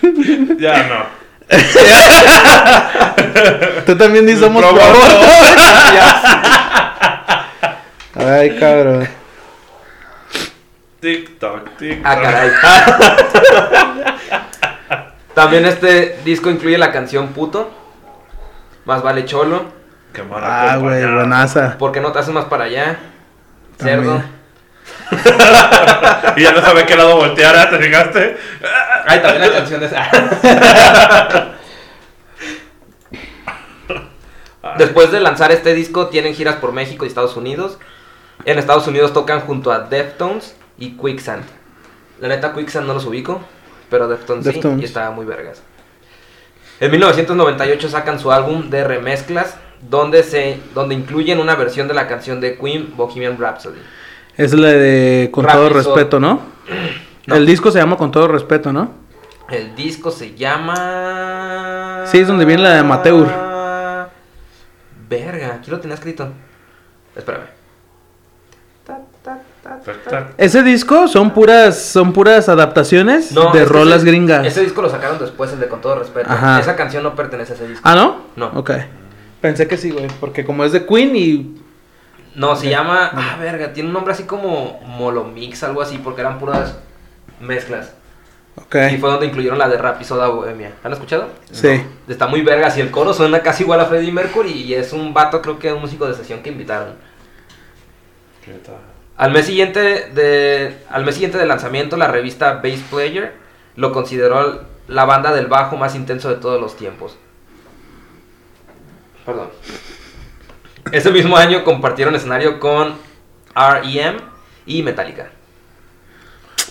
[0.02, 0.56] güey.
[0.58, 1.18] Ya no.
[3.86, 5.26] Tú también ni somos Pro aborto.
[8.14, 9.08] Ay, cabrón.
[11.00, 12.24] Tic toc, tic Ah, toc.
[12.24, 12.50] caray.
[15.34, 17.70] También este disco incluye la canción Puto.
[18.84, 19.66] Más vale cholo.
[20.42, 21.76] Ah, güey, buenaza.
[21.78, 22.98] ¿Por qué no te haces más para allá?
[23.76, 24.02] También.
[24.02, 24.22] Cerdo.
[26.36, 27.70] Y ya no sabe qué lado voltear, ¿ah?
[27.70, 28.36] ¿te fijaste?
[29.06, 29.90] Ay, también la canción es.
[34.78, 37.78] Después de lanzar este disco, tienen giras por México y Estados Unidos.
[38.44, 41.44] En Estados Unidos tocan junto a Deftones y Quicksand.
[42.20, 43.40] La neta, Quicksand no los ubico,
[43.90, 44.82] pero Deftones, sí, Deftones.
[44.82, 45.62] y estaba muy vergas.
[46.80, 52.06] En 1998 sacan su álbum de remezclas, donde, se, donde incluyen una versión de la
[52.06, 53.78] canción de Queen, Bohemian Rhapsody.
[54.36, 56.40] Es la de Con todo respeto, ¿no?
[57.26, 57.34] No.
[57.34, 58.90] El disco se llama Con todo respeto, ¿no?
[59.50, 62.04] El disco se llama.
[62.06, 63.26] Sí, es donde viene la de Amateur.
[65.10, 66.28] Verga, aquí lo tenía escrito.
[67.14, 67.44] Espérame.
[68.86, 69.38] Ta, ta,
[70.08, 70.28] ta.
[70.38, 74.46] Ese disco son puras son puras adaptaciones No, de es que rolas ese- gringas.
[74.46, 76.30] Ese disco lo sacaron después, el de Con todo respeto.
[76.30, 76.60] Ajá.
[76.60, 77.82] Esa canción no pertenece a ese disco.
[77.84, 78.22] Ah, ¿no?
[78.36, 78.58] No.
[78.58, 78.70] Ok.
[79.40, 81.60] Pensé que sí, güey, porque como es de Queen y
[82.34, 83.10] No, se llama.
[83.12, 86.76] Ah, verga, tiene un nombre así como Molomix, algo así, porque eran puras
[87.40, 87.94] mezclas.
[88.56, 88.76] Ok.
[88.92, 90.72] Y fue donde incluyeron la de Rap y Soda Bohemia.
[90.82, 91.28] ¿Han escuchado?
[91.52, 91.80] Sí.
[92.08, 95.14] Está muy vergas y el coro suena casi igual a Freddie Mercury y es un
[95.14, 96.94] vato, creo que un músico de sesión que invitaron.
[98.44, 98.76] ¿Qué tal?
[99.16, 103.32] Al mes siguiente de al mes siguiente del lanzamiento, la revista Bass Player
[103.76, 107.16] lo consideró la banda del bajo más intenso de todos los tiempos.
[109.28, 109.48] Perdón.
[110.90, 112.94] Ese mismo año compartieron escenario con
[113.54, 114.18] R.E.M.
[114.64, 115.28] y Metallica.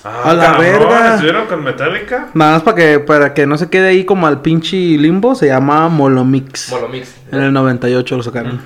[0.04, 1.14] Ah, A la cabrón, verga.
[1.14, 2.30] ¿Estuvieron con Metallica?
[2.34, 5.46] Nada más para que, para que no se quede ahí como al pinche limbo, se
[5.48, 6.70] llama Molomix.
[6.72, 7.14] Molomix.
[7.32, 8.60] En el 98 lo sacaron.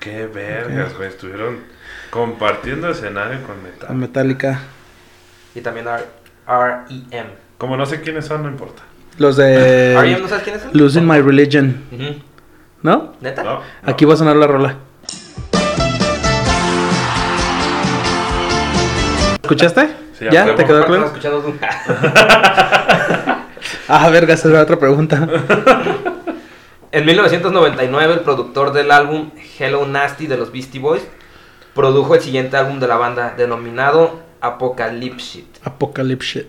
[0.00, 1.08] Qué vergas, güey.
[1.08, 1.58] Estuvieron
[2.10, 3.92] compartiendo escenario con Metallica.
[3.94, 4.60] Metallica.
[5.54, 6.04] Y también R-
[6.48, 7.28] R.E.M.
[7.58, 8.82] Como no sé quiénes son, no importa.
[9.18, 10.14] Los ¿R.E.M.
[10.14, 10.70] de no sabes quiénes son?
[10.72, 11.82] Losing My Religion.
[12.82, 13.14] ¿No?
[13.20, 13.42] ¿Neta?
[13.42, 14.76] No, Aquí va a sonar la rola.
[19.42, 19.88] ¿Escuchaste?
[20.16, 20.54] Sí, a ¿Ya?
[20.54, 21.40] ¿Te quedó ¿Cuál claro?
[21.40, 21.54] tú?
[23.90, 25.28] Ah, verga, esa era otra pregunta.
[26.90, 31.02] En 1999, el productor del álbum Hello Nasty de los Beastie Boys
[31.74, 35.44] produjo el siguiente álbum de la banda denominado Apocalypse.
[35.64, 36.46] Apocalypse.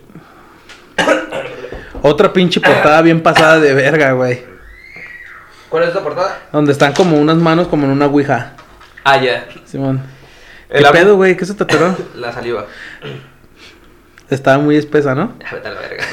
[2.02, 4.44] Otra pinche portada bien pasada de verga, güey.
[5.70, 6.38] ¿Cuál es esa portada?
[6.52, 8.54] Donde están como unas manos como en una ouija.
[9.04, 9.46] Ah, ya.
[9.66, 10.02] Simón.
[10.70, 11.36] El ¿Qué álbum- pedo, güey?
[11.38, 11.96] ¿Qué se te atoró?
[12.16, 12.66] La saliva.
[14.30, 15.34] Estaba muy espesa, ¿no?
[15.52, 16.04] Vete a la verga.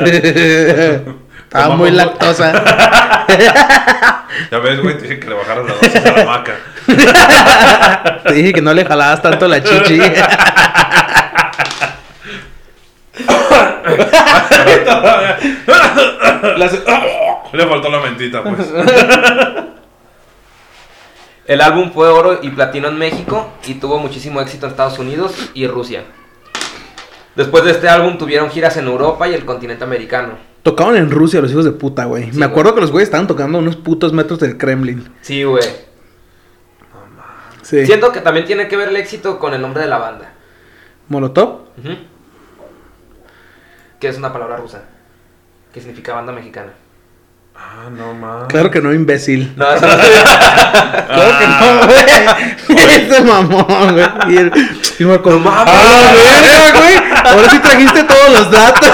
[1.44, 2.52] Estaba muy lactosa.
[4.50, 6.52] Ya ves, güey, te dije que le bajaras la dosis a la maca.
[8.26, 9.98] Te dije que no le jalabas tanto la chichi.
[17.52, 18.68] Le faltó la mentita, pues.
[21.46, 25.50] El álbum fue oro y platino en México y tuvo muchísimo éxito en Estados Unidos
[25.54, 26.02] y Rusia.
[27.36, 30.34] Después de este álbum tuvieron giras en Europa y el continente americano.
[30.62, 32.32] Tocaban en Rusia los hijos de puta, güey.
[32.32, 35.08] Sí, Me acuerdo que los güeyes estaban tocando a unos putos metros del Kremlin.
[35.20, 35.62] Sí, güey.
[37.62, 37.86] Sí.
[37.86, 40.32] Siento que también tiene que ver el éxito con el nombre de la banda.
[41.08, 41.66] Molotov.
[41.78, 41.96] Ujú.
[44.06, 44.82] Que es una palabra rusa.
[45.74, 46.70] Que significa banda mexicana.
[47.56, 48.46] Ah, no mames.
[48.46, 49.52] Claro que no, imbécil.
[49.56, 49.96] No, eso no
[51.08, 52.86] Claro que no, güey.
[52.86, 54.06] Ese mamón, güey.
[54.28, 54.52] Y el,
[55.00, 55.74] y Marco, No mames.
[55.76, 56.96] ¡Ah, verga, güey!
[57.24, 58.88] Ahora sí trajiste todos los datos.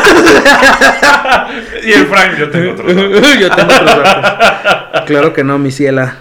[1.85, 2.89] Y el Frank, yo tengo otro.
[3.39, 5.03] Yo tengo otros datos.
[5.05, 6.17] Claro que no, mi ciela.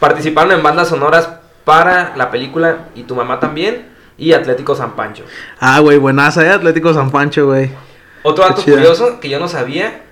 [0.00, 1.28] Participaron en bandas sonoras
[1.66, 5.24] para la película Y tu mamá también y Atlético San Pancho.
[5.58, 6.50] Ah, güey, buenaza, ¿eh?
[6.50, 7.70] Atlético San Pancho, güey.
[8.22, 10.02] Otro dato curioso que yo no sabía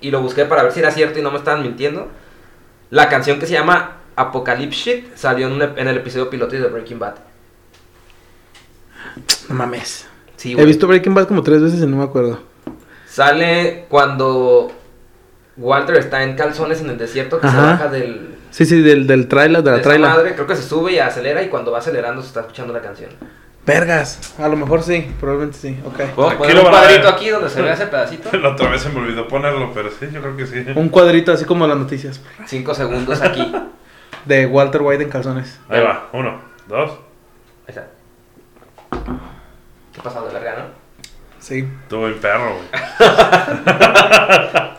[0.00, 2.08] y lo busqué para ver si era cierto y no me estaban mintiendo.
[2.90, 6.66] La canción que se llama Apocalypse Shit salió en, un en el episodio piloto de
[6.66, 7.14] Breaking Bad.
[9.48, 10.06] No mames.
[10.36, 12.40] Sí, He visto Breaking Bad como tres veces y no me acuerdo.
[13.06, 14.72] Sale cuando
[15.56, 19.28] Walter está en calzones en el desierto que se baja del Sí, sí, del, del
[19.28, 20.10] trailer, de la de trailer.
[20.10, 22.82] madre, creo que se sube y acelera y cuando va acelerando se está escuchando la
[22.82, 23.10] canción.
[23.64, 24.34] Vergas.
[24.38, 25.78] A lo mejor sí, probablemente sí.
[25.86, 26.00] Ok.
[26.00, 28.36] Aquí poner un cuadrito aquí donde se vea ese pedacito.
[28.40, 30.64] La otra vez se me olvidó ponerlo, pero sí, yo creo que sí.
[30.74, 32.20] Un cuadrito así como las noticias.
[32.46, 33.40] Cinco segundos aquí.
[33.40, 33.68] Ahí
[34.24, 35.58] De Walter White en calzones.
[35.68, 36.98] Ahí va, uno, dos.
[37.66, 37.88] está.
[39.92, 40.64] ¿Qué pasado de verga, no?
[41.40, 41.68] Sí.
[41.82, 42.68] Estuvo en perro, güey.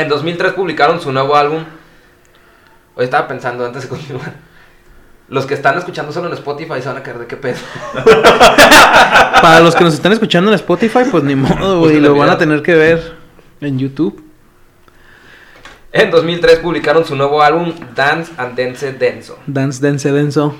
[0.00, 1.62] En 2003 publicaron su nuevo álbum.
[2.94, 4.32] Hoy estaba pensando antes de continuar.
[5.30, 7.56] Los que están escuchando solo en Spotify se van a caer de qué pedo.
[9.40, 12.00] Para los que nos están escuchando en Spotify, pues ni modo, güey.
[12.00, 13.14] Lo van a tener que ver
[13.60, 14.24] en YouTube.
[15.92, 19.38] En 2003 publicaron su nuevo álbum Dance and Dance Denso.
[19.46, 20.56] Dance, dance, denso.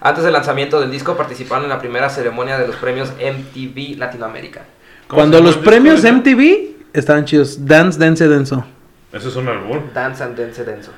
[0.00, 4.66] Antes del lanzamiento del disco participaron en la primera ceremonia de los premios MTV Latinoamérica.
[5.08, 6.04] ¿Cómo Cuando los premios?
[6.04, 7.66] MTV estaban chidos.
[7.66, 8.64] Dance, dance, denso.
[9.12, 9.92] Eso es un albur.
[9.92, 10.92] Dance and Dance Denso.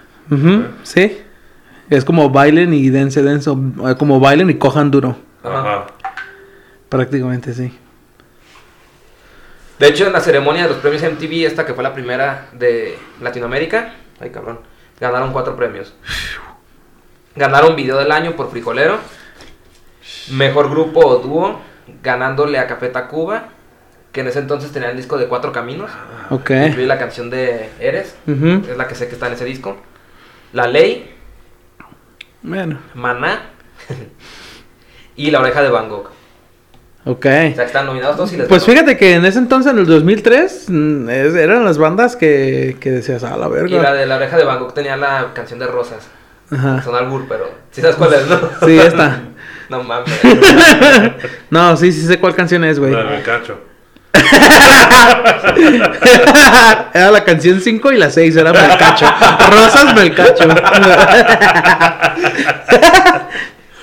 [0.83, 1.23] Sí.
[1.90, 3.59] Es como bailen y dance, denso.
[3.88, 5.16] eh, Como bailen y cojan duro.
[5.42, 5.87] Ajá.
[6.88, 7.76] Prácticamente sí.
[9.79, 12.98] De hecho, en la ceremonia de los premios MTV, esta que fue la primera de
[13.20, 14.61] Latinoamérica, ay cabrón,
[15.00, 15.94] ganaron cuatro premios.
[17.35, 18.98] Ganaron video del año por Frijolero,
[20.33, 21.61] mejor grupo o dúo,
[22.03, 23.48] ganándole a Café Tacuba,
[24.12, 25.90] que en ese entonces tenía el disco de Cuatro Caminos,
[26.29, 26.50] Ok.
[26.50, 29.76] incluye la canción de Eres, es la que sé que está en ese disco.
[30.53, 31.10] La Ley,
[32.42, 32.79] Bueno.
[32.94, 33.42] Maná
[35.16, 36.09] y La Oreja de Van Gogh.
[37.07, 37.16] Ok.
[37.18, 39.79] O sea, que están nominados todos y les Pues fíjate que en ese entonces, en
[39.79, 43.92] el 2003, mm, es- eran las bandas que, que decías, a la Y la verga.
[43.94, 46.09] de La Oreja de Van Gogh tenía la canción de Rosas.
[46.50, 46.83] Ajá.
[46.83, 48.38] Son albur, pero si sabes cuál es, ¿no?
[48.66, 49.22] Sí, esta.
[49.70, 50.11] No mames.
[51.50, 52.90] No, sí, sí sé cuál canción es, güey.
[52.92, 53.57] La del cacho.
[56.94, 59.07] era la canción 5 y la 6, era Melcacho.
[59.51, 60.44] Rosas Melcacho.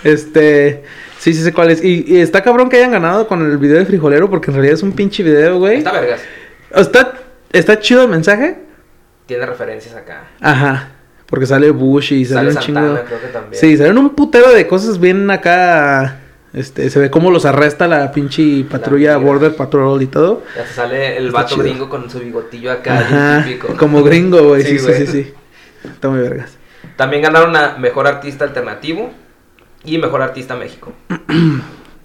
[0.04, 0.84] este.
[1.20, 1.84] Sí, sí sé cuál es.
[1.84, 4.76] Y, y está cabrón que hayan ganado con el video de frijolero porque en realidad
[4.76, 5.80] es un pinche video, güey.
[5.80, 6.22] Está vergas.
[6.76, 7.14] Está,
[7.52, 8.58] está chido el mensaje.
[9.26, 10.24] Tiene referencias acá.
[10.40, 10.90] Ajá.
[11.26, 13.04] Porque sale Bush y sale, Sale un Santana, chingo.
[13.06, 13.60] creo que también.
[13.60, 16.20] Sí, salen un putero de cosas bien acá.
[16.54, 19.18] Este, se ve cómo los arresta la pinche patrulla.
[19.18, 20.44] Border Patrol y todo.
[20.56, 21.64] Ya se sale el Está vato chido.
[21.66, 23.00] gringo con su bigotillo acá.
[23.00, 23.44] Ajá.
[23.46, 23.76] típico.
[23.78, 24.64] Como gringo, güey.
[24.64, 25.08] Sí, Sí, sí, güey.
[25.08, 25.34] sí, sí.
[25.84, 26.58] Está muy vergas.
[26.96, 29.12] También ganaron a Mejor Artista Alternativo
[29.84, 30.94] y Mejor Artista México.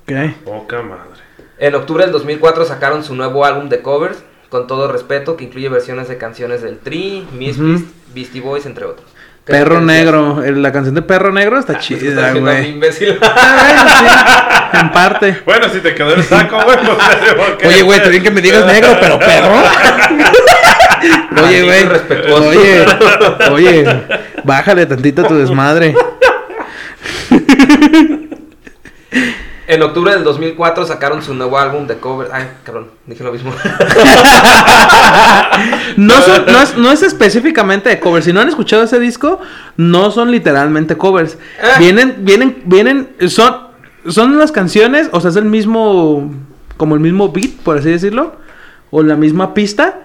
[0.05, 0.13] Ok.
[0.45, 1.21] Poca madre.
[1.59, 5.69] En octubre del 2004 sacaron su nuevo álbum de covers, con todo respeto, que incluye
[5.69, 7.91] versiones de canciones del Tri, Misfits, Ujú.
[8.13, 9.07] Beastie Boys, entre otros.
[9.45, 9.81] ¿Qué Perro?
[9.81, 10.45] Negro.
[10.45, 12.71] el- La canción de Perro Negro está Ah, pues, chida, güey.
[12.71, 13.19] imbécil.
[13.23, 15.39] Ah, sí, en parte.
[15.45, 17.65] Bueno, si te quedó el saco, güey, pues.
[17.75, 19.63] Oye, güey, está bien que me digas negro, pero perro.
[21.45, 22.33] Oye, güey.
[22.33, 22.87] Oye,
[23.51, 24.03] oye,
[24.45, 25.95] bájale tantito tu desmadre.
[29.73, 32.31] En octubre del 2004 sacaron su nuevo álbum de covers.
[32.31, 33.53] Ay, cabrón, dije lo mismo.
[35.97, 38.25] No, son- no, es, no es específicamente de covers.
[38.27, 39.41] Si no han escuchado ese disco,
[39.77, 41.39] no son literalmente covers.
[41.63, 41.79] Ah.
[41.79, 43.55] Vienen, vienen, vienen, son,
[44.09, 46.31] son las canciones, o sea, es el mismo,
[46.77, 48.37] como el mismo beat, por así decirlo,
[48.91, 50.01] o la misma pista,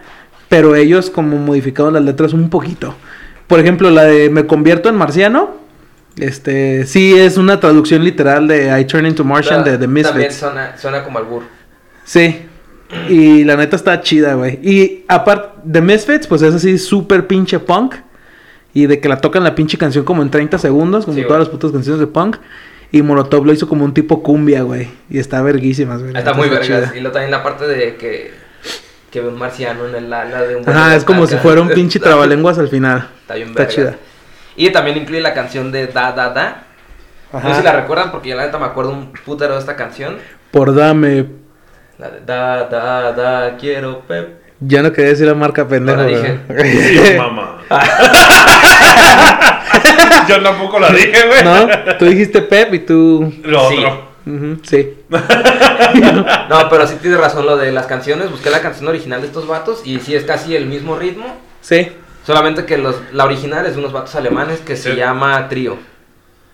[0.49, 2.93] pero ellos como modificaron las letras un poquito.
[3.47, 5.55] Por ejemplo, la de Me convierto en marciano,
[6.17, 10.35] este, sí es una traducción literal de I Turn into Martian de The También Misfits.
[10.35, 11.43] suena, suena como albur.
[12.03, 12.43] Sí.
[13.09, 14.59] Y la neta está chida, güey.
[14.63, 17.95] Y aparte, The Misfits, pues es así súper pinche punk.
[18.73, 21.39] Y de que la tocan la pinche canción como en 30 segundos, como Sí, todas
[21.39, 22.37] las putas canciones de punk.
[22.91, 24.87] Y Molotov lo hizo como un tipo cumbia, güey.
[25.09, 26.15] Y está verguísimas, güey.
[26.15, 26.91] Está muy vergas.
[26.95, 28.31] Y luego también la parte de que,
[29.11, 30.69] que ve un marciano en el ala de un...
[30.69, 33.09] Ajá, es como si fuera un pinche trabalenguas al final.
[33.21, 33.75] Está bien Está vergas.
[33.75, 33.97] chida.
[34.57, 36.63] Y también incluye la canción de Da Da Da.
[37.31, 39.75] No sé si la recuerdan porque yo la neta me acuerdo un putero de esta
[39.75, 40.17] canción.
[40.51, 41.25] Por dame.
[41.97, 44.41] La de Da Da Da quiero pep.
[44.59, 46.01] Ya no quería decir la marca pendejo.
[46.07, 47.59] Sí, mamá.
[50.27, 51.43] Yo tampoco la dije, güey.
[51.43, 51.67] no,
[51.99, 53.33] tú dijiste Pep y tú.
[53.43, 53.77] Lo Sí.
[53.77, 54.07] otro.
[54.63, 54.93] Sí.
[56.49, 58.29] No, pero sí tienes razón lo de las canciones.
[58.31, 61.37] Busqué la canción original de estos vatos y sí es casi el mismo ritmo.
[61.61, 61.91] Sí.
[62.27, 64.97] Solamente que los, la original es de unos vatos alemanes que se Sí.
[64.97, 65.77] llama Trío.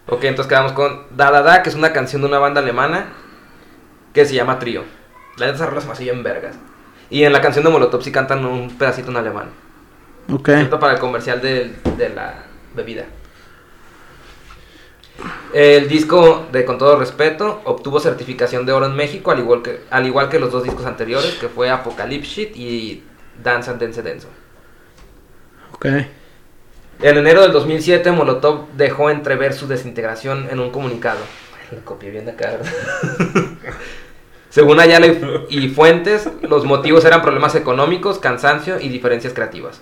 [0.08, 3.08] Ok, entonces quedamos con Da Da Da, que es una canción de una banda alemana
[4.14, 4.84] que se llama Trío.
[5.38, 6.56] La neta rola se bien vergas.
[7.10, 9.50] Y en la canción de Molotov sí cantan un pedacito en alemán.
[10.32, 10.50] Ok.
[10.50, 12.44] Excepto para el comercial del- de, la
[12.76, 13.06] bebida.
[15.54, 19.82] El disco de Con todo respeto obtuvo certificación de oro en México, al igual que,
[19.90, 23.04] al igual que los dos discos anteriores, que fue Apocalypse Shit y
[23.42, 24.28] Dance and Dance Denso.
[25.84, 31.20] En enero del 2007, Molotov dejó entrever su desintegración en un comunicado.
[31.72, 32.58] Lo copié bien de acá.
[34.50, 39.82] Según Ayala y, y Fuentes, los motivos eran problemas económicos, cansancio y diferencias creativas.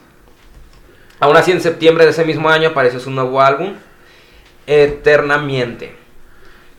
[1.20, 3.76] Aún así, en septiembre de ese mismo año apareció su nuevo álbum,
[4.68, 5.96] Eternamente,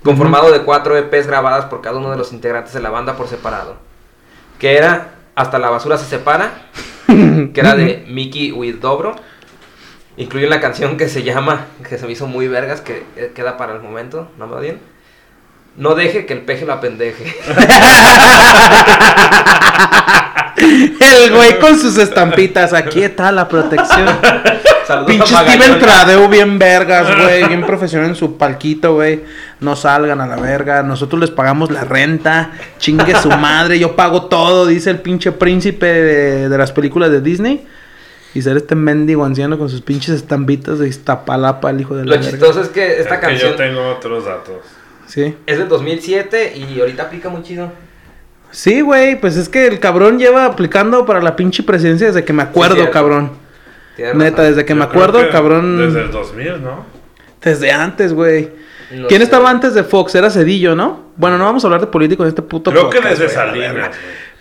[0.02, 3.28] conformado de cuatro EPs grabadas por cada uno de los integrantes de la banda por
[3.28, 3.76] separado.
[4.58, 6.70] Que era Hasta la basura se separa,
[7.52, 9.16] que era de Mickey Dobro.
[10.16, 13.56] Incluye una canción que se llama, que se me hizo muy vergas, que eh, queda
[13.56, 14.78] para el momento, no me bien.
[15.76, 17.34] No deje que el peje lo apendeje.
[20.62, 22.72] El güey con sus estampitas.
[22.72, 24.06] Aquí está la protección.
[24.92, 25.78] Saludos Pinche Steven.
[25.78, 27.46] Tradeu bien vergas, güey.
[27.48, 29.22] Bien profesional en su palquito, güey.
[29.60, 30.82] No salgan a la verga.
[30.82, 32.52] Nosotros les pagamos la renta.
[32.78, 33.78] Chingue su madre.
[33.78, 37.66] Yo pago todo, dice el pinche príncipe de, de las películas de Disney.
[38.34, 42.16] Y ser este mendigo anciano con sus pinches estampitas de Iztapalapa, el hijo de la
[42.16, 42.30] Lo verga.
[42.30, 44.56] chistoso es que esta Es que canción yo tengo otros datos.
[45.06, 45.36] Sí.
[45.46, 47.70] es del 2007 y ahorita aplica muy chido.
[48.50, 49.20] Sí, güey.
[49.20, 52.90] Pues es que el cabrón lleva aplicando para la pinche presidencia desde que me acuerdo,
[52.90, 53.41] cabrón.
[54.14, 55.78] Neta, desde que me acuerdo, que cabrón.
[55.78, 56.86] Desde el 2000, ¿no?
[57.42, 58.50] Desde antes, güey.
[58.92, 59.24] No ¿Quién sé.
[59.24, 60.14] estaba antes de Fox?
[60.14, 61.12] Era Cedillo, ¿no?
[61.16, 63.90] Bueno, no vamos a hablar de políticos en este puto Creo que desde Salinas.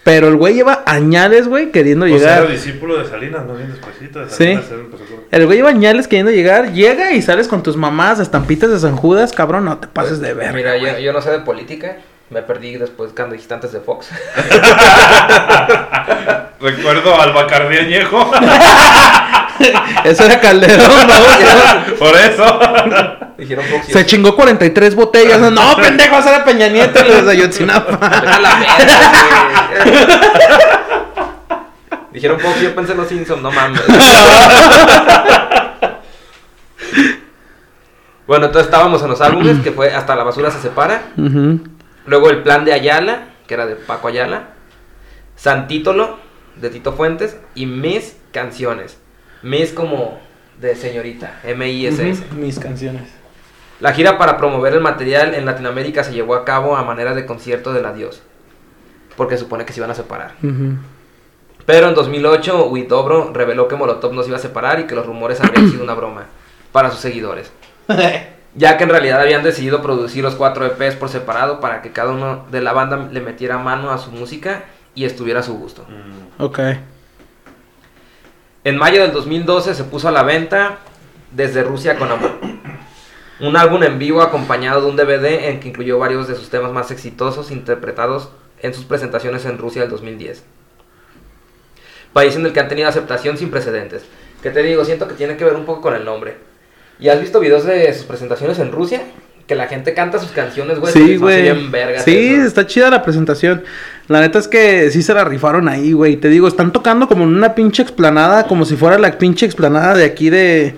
[0.03, 2.41] Pero el güey lleva añales, güey, queriendo O sea, llegar.
[2.43, 4.35] era discípulo de Salinas, no bien despuesito de Sí.
[4.37, 4.65] Salinas.
[4.65, 4.89] con-
[5.29, 6.73] El güey lleva añales queriendo llegar.
[6.73, 10.33] Llega y sales con tus mamás, estampitas de San Judas, cabrón, no te pases de
[10.33, 10.53] verga.
[10.53, 11.97] Mira, yo, yo no sé de política.
[12.31, 14.07] Me perdí después cuando dijiste antes de Fox.
[16.61, 18.31] Recuerdo al Bacardí añejo.
[20.05, 21.95] Eso era Calderón, ¿no?
[21.99, 22.59] Por eso.
[23.37, 23.89] Dijeron Fox.
[23.89, 25.39] y Se chingó 43 botellas.
[25.41, 27.99] No, no pendejo, esa era Peña Nieto y los de Ayotzinapa.
[32.11, 33.81] Dijeron Fox y yo pensé en los Simpsons, no mames.
[38.25, 41.01] Bueno, entonces estábamos en los álbumes, que fue Hasta la basura se separa.
[41.17, 41.59] Ujú.
[42.11, 44.49] Luego El plan de Ayala, que era de Paco Ayala.
[45.37, 46.17] Santítolo,
[46.57, 47.39] de Tito Fuentes.
[47.55, 48.97] Y Mis canciones.
[49.43, 50.19] Mis como
[50.59, 52.25] de señorita, M-I-S-S.
[52.35, 53.03] Mis canciones.
[53.79, 57.25] La gira para promover el material en Latinoamérica se llevó a cabo a manera de
[57.25, 58.21] concierto del adiós.
[59.15, 60.33] Porque supone que se iban a separar.
[61.65, 65.05] Pero en 2008, Huidobro reveló que Molotov no se iba a separar y que los
[65.05, 66.25] rumores habrían sido una broma
[66.73, 67.53] para sus seguidores.
[68.55, 72.11] Ya que en realidad habían decidido producir los cuatro EPs por separado para que cada
[72.11, 75.85] uno de la banda le metiera mano a su música y estuviera a su gusto.
[75.87, 76.59] Mm, Ok.
[78.63, 80.79] En mayo del 2012 se puso a la venta
[81.31, 82.31] Desde Rusia con Amor.
[83.39, 86.71] Un álbum en vivo acompañado de un DVD en que incluyó varios de sus temas
[86.71, 88.29] más exitosos interpretados
[88.59, 90.43] en sus presentaciones en Rusia del 2010.
[92.13, 94.05] País en el que han tenido aceptación sin precedentes.
[94.43, 96.37] Que te digo, siento que tiene que ver un poco con el nombre.
[97.01, 99.01] ¿Y has visto videos de sus presentaciones en Rusia?
[99.47, 100.93] Que la gente canta sus canciones, güey.
[100.93, 101.49] Sí, güey.
[102.05, 102.45] Sí, eso.
[102.45, 103.63] está chida la presentación.
[104.07, 106.15] La neta es que sí se la rifaron ahí, güey.
[106.17, 109.95] Te digo, están tocando como en una pinche explanada, como si fuera la pinche explanada
[109.95, 110.75] de aquí de.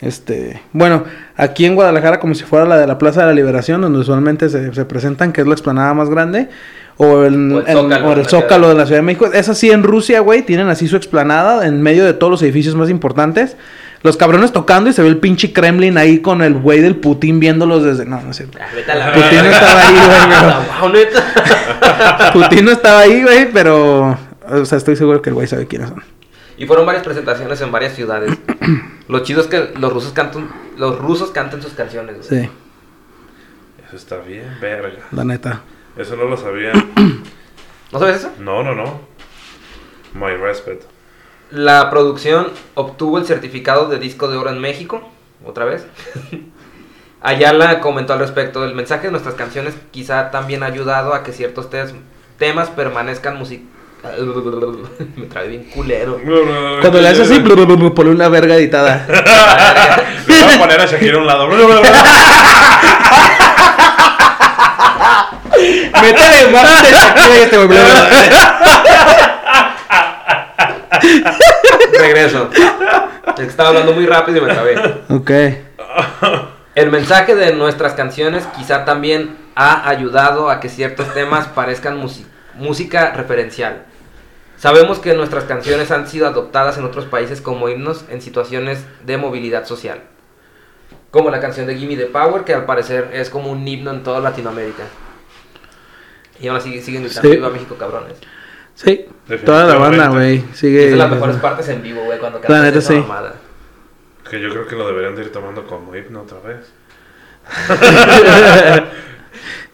[0.00, 0.62] Este.
[0.72, 1.04] Bueno,
[1.36, 4.48] aquí en Guadalajara, como si fuera la de la Plaza de la Liberación, donde usualmente
[4.48, 6.48] se, se presentan, que es la explanada más grande.
[6.96, 9.26] O el, O el Zócalo, o el Zócalo de la Ciudad de México.
[9.26, 10.42] Es así en Rusia, güey.
[10.42, 13.56] Tienen así su explanada en medio de todos los edificios más importantes.
[14.02, 17.38] Los cabrones tocando y se ve el pinche Kremlin ahí con el güey del Putin
[17.38, 18.06] viéndolos desde.
[18.06, 18.58] No, no es cierto.
[18.60, 22.30] Ah, vete a la Putin no estaba ahí, güey, pero-.
[22.32, 24.18] Putin no estaba ahí, güey, pero.
[24.48, 26.02] O sea, estoy seguro que el güey sabe quiénes son.
[26.56, 28.36] Y fueron varias presentaciones en varias ciudades.
[29.08, 32.28] Lo chido es que los rusos cantan, los rusos cantan sus canciones.
[32.28, 32.42] güey.
[32.44, 32.50] Sí,
[33.86, 35.00] Eso está bien, verga.
[35.12, 35.62] la neta.
[35.96, 36.72] Eso no lo sabía.
[37.92, 38.30] ¿No sabes eso?
[38.38, 39.00] No, no, no.
[40.14, 40.84] My respect.
[41.50, 45.02] La producción obtuvo el certificado de disco de oro en México,
[45.44, 45.84] otra vez.
[47.22, 51.32] Ayala comentó al respecto, el mensaje de nuestras canciones quizá también ha ayudado a que
[51.32, 51.94] ciertos tes-
[52.38, 53.62] temas permanezcan music...
[55.16, 56.18] Me trae bien culero.
[56.80, 57.40] Cuando le haces así,
[57.94, 59.06] ponle una verga editada.
[60.26, 61.48] Le voy a poner a Shakira a un lado.
[66.02, 67.78] Métele más de Shakira y este güey,
[71.98, 72.50] Regreso.
[73.38, 75.02] Estaba hablando muy rápido y me trabé.
[75.08, 75.30] Ok.
[76.74, 82.02] El mensaje de nuestras canciones quizá también ha ayudado a que ciertos temas parezcan
[82.54, 83.84] música referencial.
[84.56, 89.16] Sabemos que nuestras canciones han sido adoptadas en otros países como himnos en situaciones de
[89.16, 90.02] movilidad social.
[91.10, 94.02] Como la canción de Gimme the Power, que al parecer es como un himno en
[94.02, 94.84] toda Latinoamérica.
[96.40, 97.36] Y así siguen gritando Sí.
[97.36, 98.16] Viva México, cabrones.
[98.82, 99.04] Sí,
[99.44, 100.42] toda la banda, güey.
[100.54, 100.86] Sigue.
[100.86, 102.98] es de las mejores partes en vivo, güey, cuando La cantan neta, esa sí.
[103.00, 103.34] mamada.
[104.28, 106.72] Que yo creo que lo deberían de ir tomando como himno otra vez.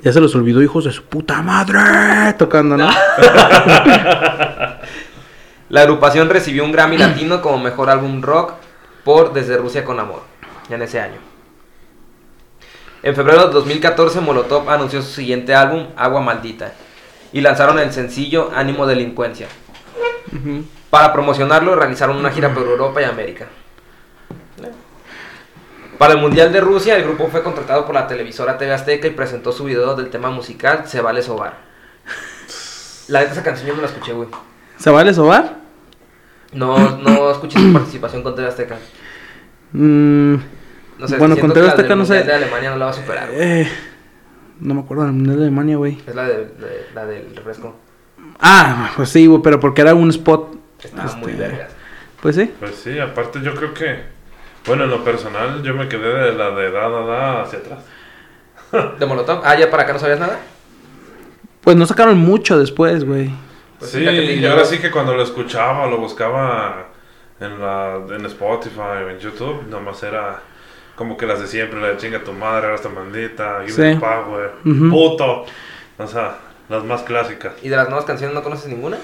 [0.02, 2.34] Ya se los olvidó, hijos de su puta madre.
[2.38, 2.88] Tocando, ¿no?
[5.68, 8.52] La agrupación recibió un Grammy Latino como mejor álbum rock
[9.02, 10.22] por Desde Rusia con Amor,
[10.68, 11.18] ya en ese año.
[13.02, 16.72] En febrero de 2014, Molotov anunció su siguiente álbum, Agua Maldita,
[17.32, 19.48] y lanzaron el sencillo Ánimo Delincuencia.
[20.90, 23.46] Para promocionarlo, realizaron una gira por Europa y América.
[25.98, 29.10] Para el Mundial de Rusia, el grupo fue contratado por la televisora TV Azteca y
[29.12, 31.54] presentó su video del tema musical Se Vale Sobar.
[33.08, 34.28] La neta, esa canción yo no la escuché, güey.
[34.78, 35.56] ¿Se vale sobar?
[36.52, 38.76] No, no escuché su participación con TV Azteca.
[39.72, 40.34] Mm,
[40.98, 42.24] No sé, Bueno, con TV Azteca no sé.
[42.24, 43.30] De Alemania no la va a superar.
[43.30, 43.40] güey.
[43.62, 43.68] eh,
[44.60, 45.98] no me acuerdo del Mundial de Alemania, güey.
[46.06, 47.76] Es la, de, de- la del refresco.
[48.40, 50.56] Ah, pues sí, güey, pero porque era un spot.
[50.82, 51.70] Estaba muy este, vergas.
[52.20, 52.50] Pues sí.
[52.58, 54.02] Pues sí, aparte yo creo que,
[54.66, 57.78] bueno, en lo personal yo me quedé de la de da, da, da hacia atrás.
[58.98, 59.40] ¿De Molotov?
[59.44, 60.38] Ah, ya para acá no sabías nada.
[61.60, 63.30] Pues no sacaron mucho después, güey.
[63.78, 66.86] Pues sí, y ahora sí que cuando lo escuchaba, lo buscaba
[67.40, 70.40] en, la, en Spotify o en YouTube, nomás era
[70.96, 73.82] como que las de siempre, la de chinga tu madre, ahora esta mandita, give Sí.
[73.82, 74.52] me power,
[74.90, 75.44] puto.
[75.98, 76.38] O sea,
[76.68, 77.52] las más clásicas.
[77.62, 78.96] ¿Y de las nuevas canciones no conoces ninguna?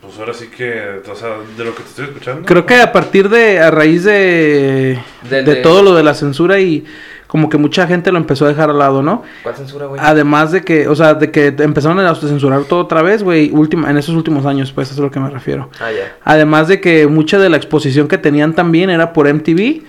[0.00, 2.44] Pues ahora sí que, o sea, de lo que te estoy escuchando.
[2.44, 4.98] Creo que a partir de, a raíz de,
[5.30, 6.84] de de- todo lo de la censura y
[7.28, 9.22] como que mucha gente lo empezó a dejar al lado, ¿no?
[9.44, 10.00] ¿Cuál censura, güey?
[10.04, 13.88] Además de que, o sea, de que empezaron a autocensurar todo otra vez, güey, última,
[13.90, 15.70] en esos últimos años, pues, eso es a lo que me refiero.
[15.80, 16.16] Ah, ya.
[16.24, 19.82] Además de que mucha de la exposición que tenían también era por MTV.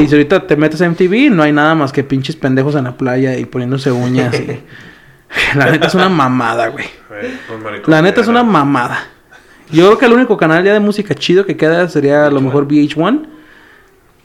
[0.00, 2.84] Y si ahorita te metes a MTV, no hay nada más que pinches pendejos en
[2.84, 4.34] la playa y poniéndose uñas.
[4.38, 4.60] y...
[5.56, 6.86] La neta es una mamada, güey.
[7.06, 9.06] Pues, La neta es una mamada.
[9.70, 12.40] Yo creo que el único canal ya de música chido que queda sería a lo
[12.40, 13.26] mejor VH1.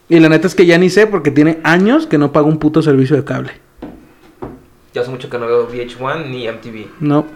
[0.08, 2.58] Y la neta es que ya ni sé porque tiene años que no pago un
[2.58, 3.52] puto servicio de cable.
[4.94, 6.86] Ya hace mucho que no veo VH1 ni MTV.
[7.00, 7.26] No.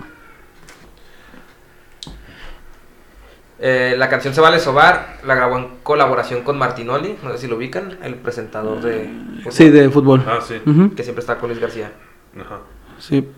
[3.62, 7.46] Eh, la canción Se Vale Sobar la grabó en colaboración con Martinoli, no sé si
[7.46, 9.10] lo ubican, el presentador de
[9.42, 10.24] fútbol, Sí, de fútbol.
[10.26, 10.60] Ah, sí.
[10.96, 11.92] Que siempre está con Luis García.
[12.40, 12.60] Ajá.
[12.98, 13.28] Sí.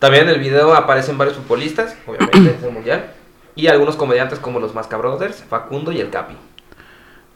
[0.00, 3.12] También en el video aparecen varios futbolistas, obviamente, del mundial,
[3.54, 6.34] y algunos comediantes como los Masca Brothers, Facundo y el Capi.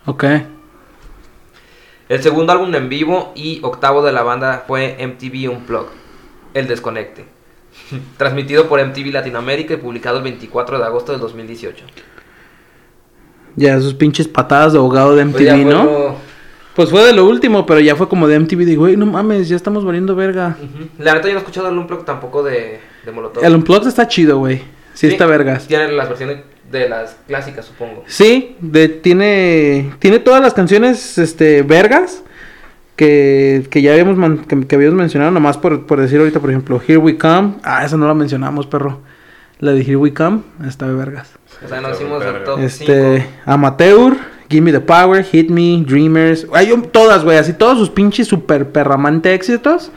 [0.07, 0.25] Ok.
[2.09, 5.93] El segundo álbum en vivo y octavo de la banda fue MTV Unplugged,
[6.55, 7.27] El Desconecte,
[8.17, 11.85] transmitido por MTV Latinoamérica y publicado el 24 de agosto del 2018.
[13.57, 15.85] Ya esos pinches patadas de abogado de Pues MTV, fue ¿no?
[15.85, 16.15] lo-
[16.75, 18.65] Pues fue de lo último, pero ya fue como de MTV.
[18.67, 20.57] Digo, güey, no mames, ya estamos valiendo verga.
[20.99, 23.43] La neta yo no he escuchado el Unplugged tampoco de, de Molotov.
[23.43, 24.61] El Unplugged está chido, güey.
[24.93, 25.67] Sí, está vergas.
[25.67, 26.39] Tiene las versiones
[26.71, 28.05] de las clásicas, supongo.
[28.07, 32.23] Sí, de, tiene, tiene todas las canciones, este, vergas.
[32.97, 36.51] Que, que ya habíamos, man- que, que habíamos mencionado, nomás por, por decir ahorita, por
[36.51, 37.55] ejemplo, Here We Come.
[37.63, 39.01] Ah, esa no la mencionamos, perro.
[39.59, 41.31] La de Here We Come, está de vergas.
[41.65, 43.31] O sea, nos hicimos el top Este, 5.
[43.47, 44.15] Amateur,
[44.49, 46.47] Give Me the Power, Hit Me, Dreamers.
[46.55, 49.91] Hay un- todas, güey, así todos sus pinches super perramante éxitos.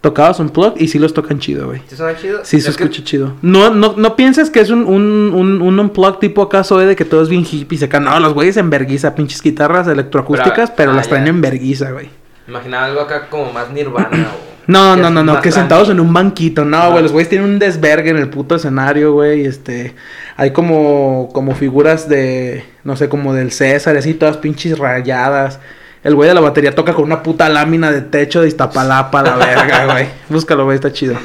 [0.00, 1.82] Tocados un plug y sí los tocan chido, güey.
[1.86, 2.40] ¿Sí suena chido?
[2.42, 3.34] Sí, se Es que- escucha chido.
[3.42, 7.04] No, no, no pienses que es un, un, un, un unplug tipo acaso de que
[7.04, 7.78] todo es bien hippie.
[7.78, 8.00] Se acá.
[8.00, 11.30] No, los güeyes en verguiza, pinches guitarras electroacústicas, Pero, pero, ah, las traen ya.
[11.30, 12.08] en verguiza, güey.
[12.50, 14.50] Imaginaba algo acá como más nirvana o...
[14.66, 16.64] No, no, no, no, que sentados en un banquito.
[16.64, 19.44] No, güey, los güeyes tienen un desvergue en el puto escenario, güey.
[19.44, 19.96] Este,
[20.36, 25.58] hay como, como figuras de, no sé, como del César, así, todas pinches rayadas.
[26.04, 29.34] El güey de la batería toca con una puta lámina de techo de Iztapalapa, la
[29.44, 30.08] verga, güey.
[30.28, 31.16] Búscalo, güey, está chido.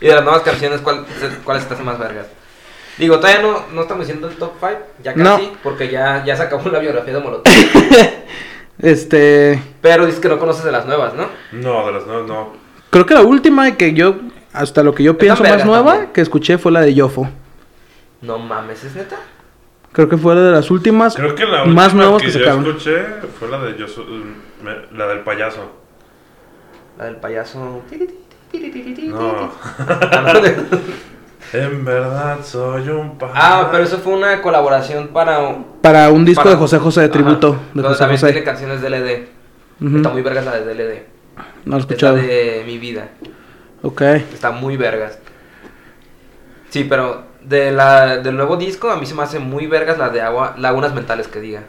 [0.00, 1.04] Y de las nuevas canciones, ¿cuál,
[1.44, 2.26] ¿cuáles te hacen más vergas?
[2.96, 4.72] Digo, todavía no, no estamos haciendo el top 5,
[5.04, 5.52] ya casi, No.
[5.62, 7.52] porque ya, ya se acabó la biografía de Molotov.
[8.80, 11.26] Este, Pero dices que no conoces de las nuevas, ¿no?
[11.52, 12.52] No, de las no, no.
[12.90, 14.16] creo que la última que yo,
[14.52, 16.12] hasta lo que yo pienso más nueva también.
[16.12, 17.28] que escuché fue la de Yofo.
[18.22, 19.16] No mames, ¿es neta?
[19.92, 22.38] Creo que fue de las últimas Creo que la más última nuevas que, que, yo
[22.44, 22.66] sacaron.
[22.66, 23.04] escuché
[23.38, 23.86] fue la de yo
[24.92, 25.72] la del payaso.
[26.98, 27.82] La del payaso...
[29.08, 29.52] No.
[31.52, 31.56] Ah.
[31.56, 33.38] En verdad soy un payaso.
[33.40, 35.56] Ah, pero eso fue una colaboración para...
[35.82, 37.52] Para un disco para- de José José de Ajá, tributo.
[37.52, 38.32] de donde José también José.
[38.32, 39.28] tiene canciones de LD.
[39.96, 41.02] Está muy vergas la de DLD.
[41.64, 42.16] No lo he escuchado.
[42.16, 43.08] de Mi Vida.
[43.82, 44.02] Ok.
[44.02, 45.18] Está muy vergas.
[46.70, 50.10] Sí, pero de la, del nuevo disco a mí se me hace muy vergas la
[50.10, 51.62] de agua, Lagunas Mentales que diga.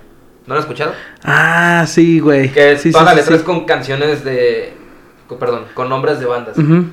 [0.47, 0.93] ¿No lo has escuchado?
[1.23, 2.51] Ah, sí, güey.
[2.51, 3.39] Que sí, toda sí, la sí, letra sí.
[3.39, 4.73] es con canciones de...
[5.27, 6.57] con- perdón, con nombres de bandas.
[6.57, 6.85] Ujú.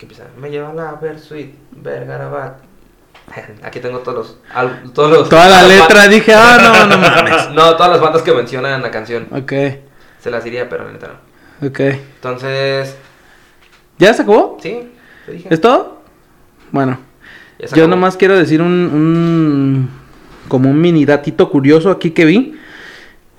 [0.00, 2.54] Que empieza, me lleva la Versuit, Vergarabat.
[3.62, 4.38] Aquí tengo todos los...
[4.54, 7.50] al- todos los Toda la letra, dije, ah, no, no mames.
[7.52, 9.26] No, todas las bandas que mencionan en la canción.
[9.30, 9.52] Ok,
[10.18, 11.08] Se las diría, pero la neta
[11.60, 11.68] no.
[11.68, 11.80] ok.
[11.80, 12.96] Entonces,
[13.98, 14.56] ¿Ya se acabó?
[14.62, 14.90] sí,
[15.26, 15.48] te dije.
[15.52, 16.00] ¿Es todo?
[16.72, 16.98] Bueno,
[17.74, 19.90] yo nomás quiero decir un, un.
[20.48, 22.56] como un mini datito curioso aquí que vi.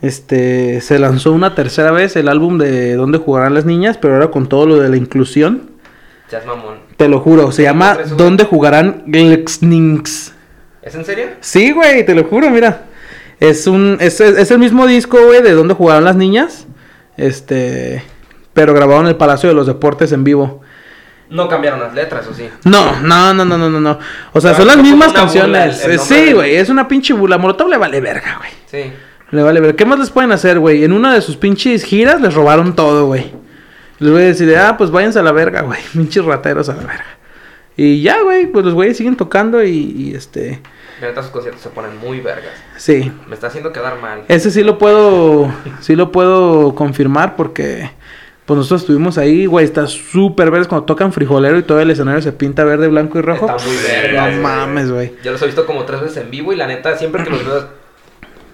[0.03, 0.80] Este.
[0.82, 4.47] Se lanzó una tercera vez el álbum de Dónde jugarán las niñas, pero ahora con
[4.47, 5.70] todo lo de la inclusión.
[6.32, 6.75] Seas mamón.
[6.95, 7.97] Te lo juro, se llama.
[8.15, 10.34] ¿Dónde jugarán Glexninks?
[10.82, 11.25] ¿Es en serio?
[11.41, 12.84] Sí, güey, te lo juro, mira.
[13.41, 16.67] Es un es, es el mismo disco, güey, de donde jugaron las niñas.
[17.17, 18.01] Este,
[18.53, 20.61] pero grabado en el Palacio de los Deportes en vivo.
[21.29, 22.49] No cambiaron las letras, ¿o sí?
[22.63, 23.99] No, no, no, no, no, no, no.
[24.32, 25.84] O sea, son las mismas canciones.
[25.84, 27.38] el- el nombre sí, güey, es una pinche bula.
[27.38, 28.51] Molotov le vale verga, güey.
[28.67, 28.93] Sí.
[29.32, 29.75] Le vale verga.
[29.75, 30.86] ¿Qué más les pueden hacer, güey?
[30.86, 33.34] En una de sus pinches giras les robaron todo, güey.
[34.02, 35.80] Les voy a decir, ah, pues váyanse a la verga, güey.
[35.93, 37.06] Pinches rateros a la verga.
[37.78, 40.60] Y ya, güey, pues los güeyes siguen tocando y, y, este,
[40.99, 42.52] La neta, sus conciertos se ponen muy vergas.
[42.78, 43.12] sí.
[43.28, 44.24] Me está haciendo quedar mal.
[44.28, 47.89] Ese sí lo puedo, sí lo puedo confirmar porque
[48.45, 52.22] pues nosotros estuvimos ahí, güey, está súper verde cuando tocan frijolero y todo el escenario
[52.22, 53.47] se pinta verde, blanco y rojo.
[53.49, 54.36] Está muy vergas.
[54.36, 55.14] No mames, güey.
[55.24, 57.45] Yo los he visto como tres veces en vivo y la neta, siempre que los
[57.45, 57.70] veo,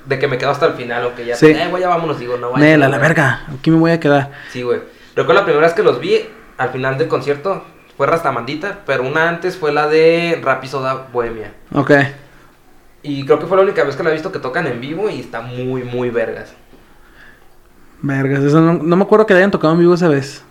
[0.06, 1.48] de que me quedo hasta el final, aunque ya, Sí.
[1.48, 2.64] eh, güey, ya vámonos, digo, no vaya.
[2.64, 4.32] Nel, a la verga, aquí me voy a quedar.
[4.52, 4.80] Sí, güey.
[5.18, 6.20] Recuerdo la primera vez que los vi,
[6.58, 7.64] al final del concierto,
[7.98, 11.52] fue Rastamandita, pero una antes fue la de Rapisoda Bohemia.
[11.74, 11.92] Ok.
[13.04, 15.10] Y creo que fue la única vez que la he visto que tocan en vivo
[15.10, 16.54] y está muy, muy vergas.
[18.02, 20.44] Vergas, eso no, no me acuerdo que le hayan tocado en vivo esa vez.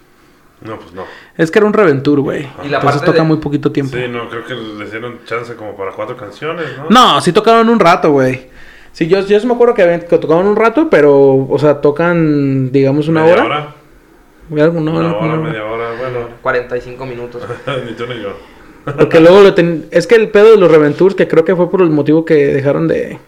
[0.62, 1.04] No, pues no.
[1.36, 2.40] Es que era un reventur, güey.
[2.64, 3.96] Y la Entonces parte toca de- muy poquito tiempo.
[3.96, 6.86] Sí, no, creo que les dieron chance como para cuatro canciones, ¿no?
[6.88, 8.48] No, sí tocaron un rato, güey.
[8.92, 12.72] Sí, yo, yo sí me acuerdo que, que tocaban un rato, pero, o sea, tocan,
[12.72, 13.44] digamos, una ¿Media hora.
[13.44, 13.74] hora?
[14.51, 15.42] Algo, no, Una no, hora, no.
[15.42, 16.28] media hora, bueno.
[16.42, 17.42] 45 minutos.
[17.86, 18.36] ni tú ni yo.
[18.97, 19.86] Porque luego lo ten...
[19.90, 22.34] Es que el pedo de los Reventures, que creo que fue por el motivo que
[22.47, 23.18] dejaron de,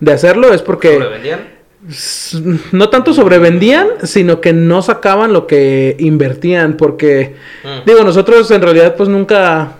[0.00, 0.98] de hacerlo, es ¿Lo porque...
[0.98, 1.60] vendían?
[1.88, 2.36] s-
[2.72, 7.86] no tanto sobrevendían, sino que no sacaban lo que invertían, porque, Mm.
[7.86, 9.72] digo, nosotros en realidad pues nunca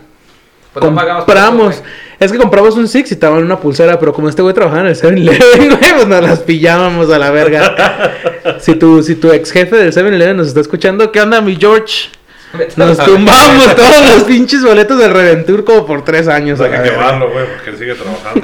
[0.73, 1.75] Pues no compramos.
[1.75, 1.83] eso,
[2.21, 4.81] Es que compramos un Six y te daban una pulsera, pero como este güey trabajaba
[4.81, 8.13] en el 7-Eleven, güey, pues nos las pillábamos a la verga.
[8.59, 12.09] si, tu, si tu ex jefe del 7-Eleven nos está escuchando, ¿qué onda, mi George?
[12.75, 16.61] Nos tumbamos todos los pinches boletos del Reventur como por tres años.
[16.61, 18.43] a Hay que quemarlo, güey, porque él sigue trabajando.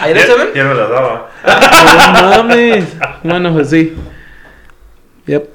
[0.00, 0.48] ¿Ahí en el Seven?
[0.54, 1.30] Ya me las daba.
[2.14, 2.84] No mames.
[3.22, 3.94] Bueno, pues sí.
[5.26, 5.50] Yep.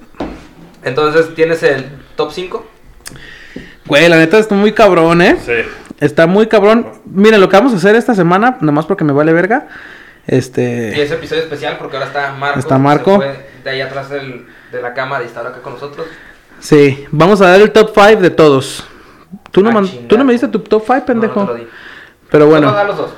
[0.84, 2.68] Entonces, ¿tienes el top 5?
[3.88, 5.38] Güey, la neta está muy cabrón, ¿eh?
[5.44, 5.54] Sí.
[6.00, 6.88] Está muy cabrón.
[7.06, 9.68] Miren, lo que vamos a hacer esta semana, nomás porque me vale verga.
[10.28, 11.02] Y Este.
[11.02, 12.60] es episodio especial porque ahora está Marco.
[12.60, 13.24] Está Marco.
[13.64, 16.06] de ahí atrás del- de la cámara y está ahora acá con nosotros.
[16.60, 18.86] Sí, vamos a dar el top 5 de todos.
[19.52, 21.42] Tú no, Ah, man- tú no me diste tu top 5, pendejo.
[21.42, 21.70] No, no te lo di.
[22.30, 23.12] Pero bueno, dar los dos.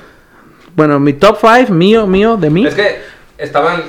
[0.75, 2.65] bueno, mi top 5, mío, mío, de mí.
[2.65, 3.01] Es que
[3.38, 3.84] estaban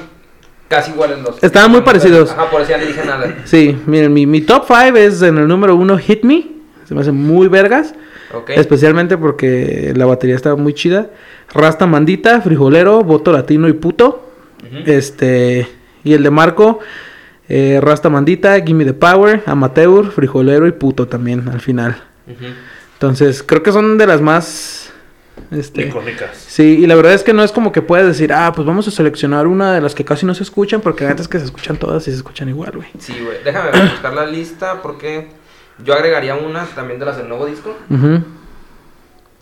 [0.68, 1.42] casi iguales los.
[1.42, 2.30] Estaban muy parecidos.
[2.32, 3.34] Ajá, por eso ya no dije nada.
[3.44, 6.46] Sí, miren, mi, mi top 5 es en el número 1 Hit Me.
[6.90, 7.94] Se me hace muy vergas.
[8.34, 8.50] Ok.
[8.50, 11.06] Especialmente porque la batería estaba muy chida.
[11.54, 14.28] Rasta Mandita, Frijolero, Voto Latino y Puto.
[14.66, 14.90] Ujú.
[14.90, 15.68] Este.
[16.02, 16.80] Y el de Marco,
[17.48, 22.02] eh, Rasta Mandita, Gimme the Power, Amateur, Frijolero y Puto también al final.
[22.26, 22.46] Ujú.
[22.94, 24.92] Entonces, creo que son de las más.
[25.52, 26.36] Este, Icónicas.
[26.36, 28.88] Sí, y la verdad es que no es como que puedas decir, ah, pues vamos
[28.88, 31.38] a seleccionar una de las que casi no se escuchan, porque la neta es que
[31.38, 32.88] se escuchan todas y se escuchan igual, güey.
[32.98, 33.36] Sí, güey.
[33.44, 35.38] Déjame buscar la lista porque
[35.84, 37.74] yo agregaría una también de las del nuevo disco.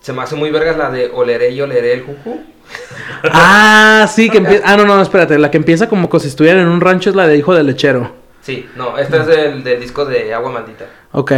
[0.00, 2.40] Se me hace muy vergas la de Oleré y Oleré el Juju.
[3.24, 4.62] Ah, sí, que empieza.
[4.70, 5.38] Ah, no, no, espérate.
[5.38, 7.66] La que empieza como que si estuvieran en un rancho es la de Hijo del
[7.66, 8.12] Lechero.
[8.42, 10.84] Sí, no, esta es del, del disco de Agua Maldita.
[11.12, 11.32] Ok.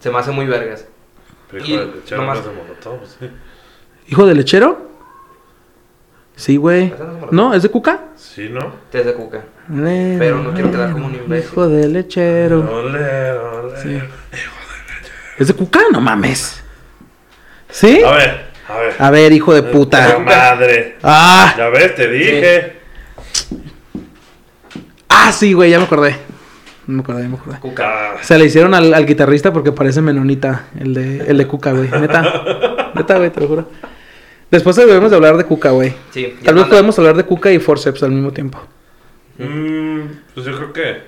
[0.00, 0.86] Se me hace muy vergas.
[1.50, 3.30] Pero Y hijo de lechero nomás- no es de Molotov, sí.
[4.08, 4.88] ¿Hijo del Lechero?
[6.36, 6.88] Sí, güey.
[6.90, 7.32] No es Molotov.
[7.32, 7.54] ¿No?
[7.54, 8.00] ¿Es de Cuca?
[8.16, 8.72] Sí, ¿no?
[8.90, 9.44] Te es de Cuca.
[9.68, 11.50] Pero no quiero quedar como un imbécil.
[11.52, 12.60] Hijo del Lechero.
[12.60, 13.82] Ole, ole.
[13.82, 13.98] Sí.
[15.38, 15.80] ¿Es de Cuca?
[15.92, 16.62] No mames.
[17.70, 18.00] ¿Sí?
[18.02, 18.94] A ver, a ver.
[18.98, 20.18] A ver, hijo de ¡La puta.
[20.18, 20.96] madre!
[21.02, 22.72] Ah, Ya ves, te dije.
[25.08, 26.16] ah, sí, güey, ya me acordé.
[26.86, 27.58] No me acordé, ya me acordé.
[27.58, 28.12] Cuca.
[28.12, 31.72] Ah, Se le hicieron al, al guitarrista porque parece menonita, el de, el de Cuca,
[31.72, 31.90] güey.
[31.90, 32.92] Neta.
[32.94, 33.68] Neta, güey, te lo juro.
[34.50, 35.92] Después debemos de hablar de Cuca, güey.
[36.12, 36.68] Sí, Tal vez manda.
[36.68, 38.60] podemos hablar de Cuca y Forceps al mismo tiempo.
[39.38, 40.00] Mm,
[40.34, 41.02] pues yo creo que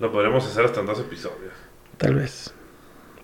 [0.00, 1.52] lo podríamos hacer hasta en dos episodios.
[1.98, 2.52] Tal vez.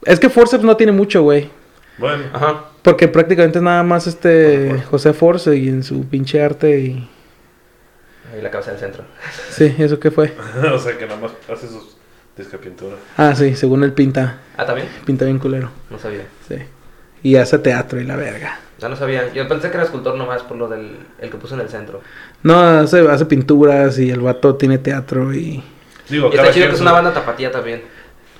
[0.05, 1.51] Es que Forceps no tiene mucho, güey.
[1.99, 2.65] Bueno, Ajá.
[2.83, 4.85] Porque prácticamente es nada más este Force.
[4.87, 7.11] José Force y en su pinche arte y...
[8.33, 9.05] Ahí la cabeza del centro.
[9.51, 10.35] Sí, ¿eso qué fue?
[10.73, 11.97] o sea que nada más hace sus
[12.37, 12.99] discapinturas.
[13.17, 14.39] Ah, sí, según él pinta.
[14.57, 14.89] Ah, también.
[15.05, 15.71] Pinta bien culero.
[15.91, 16.27] No sabía.
[16.49, 16.57] Sí.
[17.23, 18.61] Y hace teatro y la verga.
[18.81, 19.33] Ya no sabía.
[19.33, 22.01] Yo pensé que era escultor nomás por lo del el que puso en el centro.
[22.43, 25.63] No, hace, hace pinturas y el vato tiene teatro y...
[26.09, 27.83] Digo, Y está chido que es una banda tapatía también.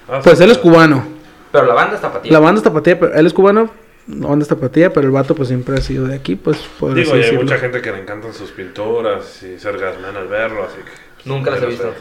[0.09, 1.07] Ah, Pues sí, él es cubano.
[1.53, 2.33] Pero la banda es tapatía.
[2.33, 3.71] La banda es tapatía, pero él es cubano,
[4.09, 6.95] la banda es tapatía, pero el vato pues siempre ha sido de aquí, pues por
[6.95, 10.65] Digo, y hay mucha gente que le encantan sus pinturas y ser gasman al verlo,
[10.65, 11.29] así que...
[11.29, 11.93] Nunca las he visto.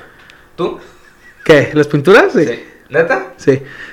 [0.56, 0.80] ¿Tú?
[1.44, 1.72] ¿Qué?
[1.74, 2.32] ¿Las pinturas?
[2.32, 2.46] Sí.
[2.46, 2.64] Sí.
[2.90, 3.34] ¿Neta?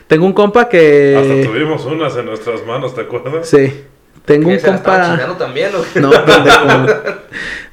[0.07, 1.43] Tengo un compa Hasta que...
[1.47, 3.49] tuvimos unas en nuestras manos, ¿te acuerdas?
[3.49, 3.85] Sí.
[4.27, 5.39] Tengo un ¿Qué, se la estaban compa...
[5.39, 6.01] también o?
[6.01, 6.11] No.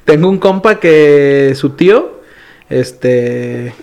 [0.04, 2.20] Tengo un compa que su tío,
[2.68, 3.74] este,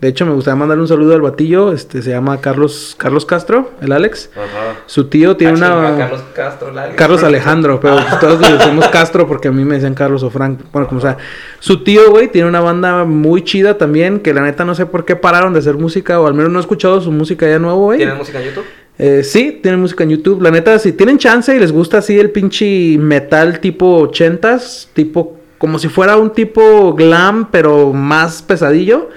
[0.00, 3.70] de hecho me gustaría mandar un saludo al batillo, este, se llama Carlos, Carlos Castro,
[3.82, 4.30] el Alex.
[4.34, 4.80] Ajá.
[4.86, 5.98] Su tío tiene Ah, una...
[5.98, 9.74] Carlos Castro, la- Carlos Alejandro, pero pues todos le decimos Castro porque a mí me
[9.74, 11.18] decían Carlos o Frank, bueno, como sea.
[11.60, 15.04] Su tío, güey, tiene una banda muy chida también, que la neta no sé por
[15.04, 17.84] qué pararon de hacer música, o al menos no he escuchado su música ya nuevo,
[17.84, 17.98] güey.
[17.98, 18.64] ¿Tienes música en YouTube?
[18.98, 20.40] Eh, sí, tienen música en YouTube.
[20.42, 25.36] La neta, si tienen chance y les gusta así el pinche metal tipo 80s, tipo
[25.58, 29.10] como si fuera un tipo glam, pero más pesadillo,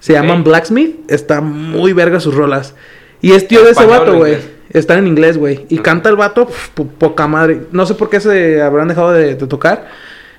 [0.00, 0.96] se llaman Blacksmith.
[1.08, 2.74] Está muy verga sus rolas.
[3.20, 4.36] Y es tío de ese ¿Español vato, güey.
[4.70, 5.66] Están en inglés, güey.
[5.68, 7.62] Y canta el vato, pf, poca madre.
[7.72, 9.88] No sé por qué se habrán dejado de, de tocar.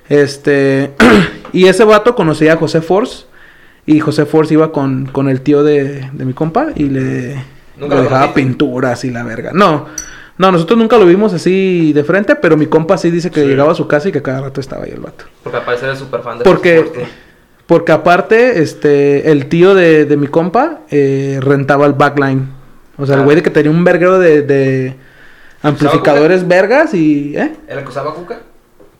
[0.08, 0.90] Este.
[1.52, 3.26] y ese vato conocía a José Force.
[3.86, 7.36] Y José Force iba con, con el tío de, de mi compa y le,
[7.76, 9.50] ¿Nunca le lo dejaba pinturas y la verga.
[9.52, 9.86] No,
[10.38, 13.46] no, nosotros nunca lo vimos así de frente, pero mi compa sí dice que Sí.
[13.46, 15.24] llegaba a su casa y que cada rato estaba ahí el vato.
[15.42, 17.08] Porque al parecer es súper fan de Porque, los sports,
[17.66, 22.48] porque aparte, este, el tío de, de mi compa eh, rentaba el backline.
[22.96, 23.24] O sea, el Ah.
[23.24, 24.94] güey de que tenía un verguero de, de
[25.62, 27.54] amplificadores vergas y, ¿eh?
[27.68, 28.38] ¿El que usaba Cuca?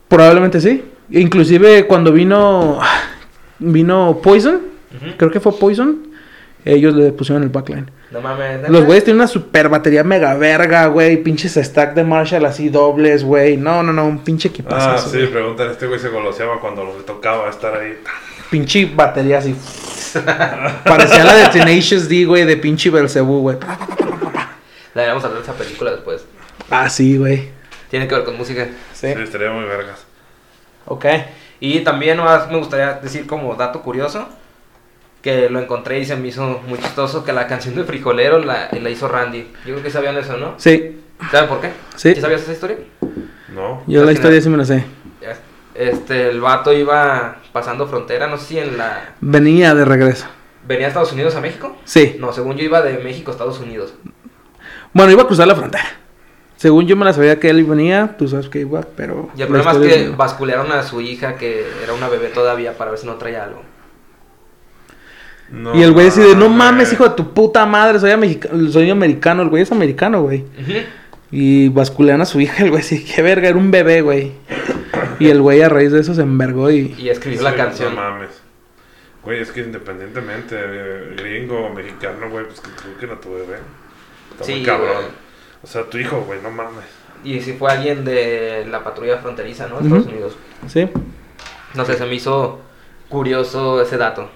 [0.08, 0.84] Probablemente sí.
[1.10, 2.78] Inclusive cuando vino,
[3.58, 4.60] vino Poison,
[5.16, 5.98] creo que fue Poison,
[6.64, 7.90] Ellos le pusieron el backline.
[8.10, 8.68] No mames.
[8.70, 11.18] Los güeyes tienen una super batería mega verga, güey.
[11.18, 13.56] Pinches stack de Marshall así dobles, güey.
[13.56, 14.90] No, no, no, un pinche equipazo.
[14.90, 17.98] Ah, sí, preguntan, este güey se goloseaba cuando le tocaba estar ahí.
[18.50, 19.54] Pinche batería así.
[20.84, 23.58] Parecía la de Tenacious D, güey, de pinche Belzebú, güey.
[24.94, 26.24] Deberíamos hablar de esa película después.
[26.70, 27.50] Ah, sí, güey.
[27.90, 28.66] Tiene que ver con música.
[28.92, 29.12] Sí.
[29.12, 30.06] Sí, estaría muy vergas.
[30.86, 31.04] Ok.
[31.60, 34.28] Y también más me gustaría decir como dato curioso
[35.24, 38.68] que lo encontré y se me hizo muy chistoso que la canción de Frijolero la,
[38.70, 39.48] la hizo Randy.
[39.64, 40.52] Yo creo que sabían eso, ¿no?
[40.58, 41.00] Sí,
[41.30, 41.70] ¿Saben por qué?
[41.96, 42.14] Sí.
[42.16, 42.76] sabías esa historia?
[43.48, 43.82] ¿No?
[43.86, 44.84] yo la historia sí me la sé.
[45.74, 49.14] Este, el vato iba pasando frontera, no sé si en la...
[49.22, 50.26] Venía de regreso.
[50.68, 51.74] ¿Venía a Estados Unidos a México?
[51.84, 52.16] Sí.
[52.20, 53.94] No, según yo iba de México a Estados Unidos.
[54.92, 55.86] Bueno, iba a cruzar la frontera.
[56.56, 59.30] Según yo me la sabía que él venía, tú sabes que iba, pero...
[59.36, 60.16] Y el problema es que no.
[60.16, 63.62] basculearon a su hija, que era una bebé todavía, para ver si no traía algo.
[65.54, 66.92] No Y el güey así de, no mames.
[66.92, 68.40] hijo de tu puta madre, soy,
[68.70, 69.42] soy americano.
[69.42, 70.44] El güey es americano, güey.
[71.30, 74.32] Y basculean a su hija, el güey así, qué verga, era un bebé, güey.
[75.18, 76.94] Y el güey a raíz de eso se envergó y...
[76.98, 77.94] Y escribió la canción.
[77.94, 78.30] No mames.
[79.22, 83.30] Güey, es que independientemente, eh, gringo o mexicano, güey, pues que creo que no tu
[83.32, 83.58] bebé.
[84.32, 84.88] Está muy Sí, cabrón.
[84.96, 85.06] güey.
[85.62, 86.84] O sea, tu hijo, güey, no mames.
[87.24, 89.80] Y si fue alguien de la patrulla fronteriza, ¿no?
[89.80, 90.36] Estados Unidos.
[90.68, 90.88] Sí.
[91.74, 92.60] No sé, se me hizo
[93.08, 94.28] curioso ese dato.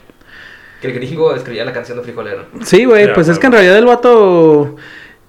[0.80, 2.46] Que el gringo escribía la canción de Frijolero.
[2.64, 4.76] Sí, güey, pues es que en realidad el vato...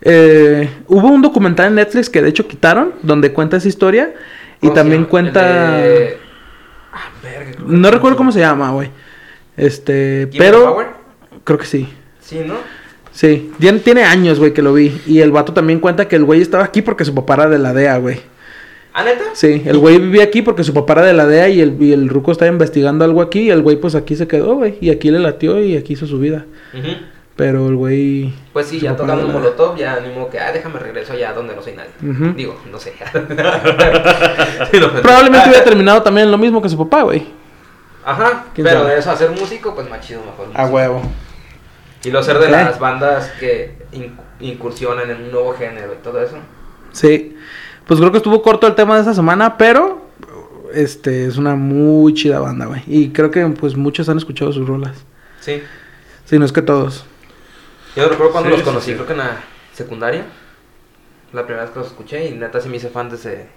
[0.02, 4.14] eh, hubo un documental en Netflix que de hecho quitaron, donde cuenta esa historia.
[4.62, 5.78] Y ¿Cómo se también cuenta...
[5.78, 6.18] De-
[6.91, 8.89] Ah, verga, No recuerdo cómo se llama, güey.
[9.56, 10.72] Este, ¿Give Me pero...
[10.74, 10.88] Power?
[11.43, 11.88] Creo que sí.
[12.20, 12.56] Sí, ¿no?
[13.12, 15.02] Sí, tiene, tiene años, güey, que lo vi.
[15.06, 17.60] Y el vato también cuenta que el güey estaba aquí porque su papá era de
[17.60, 18.22] la DEA, güey.
[18.94, 19.24] ¿Ah, neta?
[19.34, 21.94] Sí, el güey vivía aquí porque su papá era de la DEA y el, y
[21.94, 23.42] el ruco estaba investigando algo aquí.
[23.42, 24.78] Y el güey, pues aquí se quedó, güey.
[24.82, 26.46] Y aquí le latió y aquí hizo su vida.
[27.36, 28.34] Pero el güey.
[28.52, 31.56] Pues sí, ya tocando un molotov, ya ni modo que, ah, déjame regreso allá donde
[31.56, 31.92] no soy nadie.
[32.36, 32.94] Digo, no sé.
[34.72, 37.26] Sí, lo- Probablemente Ah, hubiera terminado también lo mismo que su papá, güey.
[38.06, 38.94] Ajá, ¿Quién pero sabe?
[38.94, 40.48] de eso a ser músico, pues más chido, mejor.
[40.54, 40.76] A músico.
[40.76, 41.02] huevo.
[42.04, 46.22] Y lo ser de las bandas que in- incursionan en un nuevo género y todo
[46.22, 46.38] eso.
[46.92, 47.38] Sí.
[47.90, 50.00] Pues creo que estuvo corto el tema de esta semana, pero.
[50.76, 52.84] Este, es una muy chida banda, güey.
[52.86, 54.96] Y creo que, pues, muchos han escuchado sus rolas.
[55.40, 55.64] Sí.
[56.26, 57.04] Sí, no es que todos.
[57.96, 58.94] Yo recuerdo cuando Sí, los conocí, sí.
[58.94, 59.38] creo que en la
[59.74, 60.26] secundaria.
[61.34, 63.48] La primera vez que los escuché y neta sí me hice fan desde,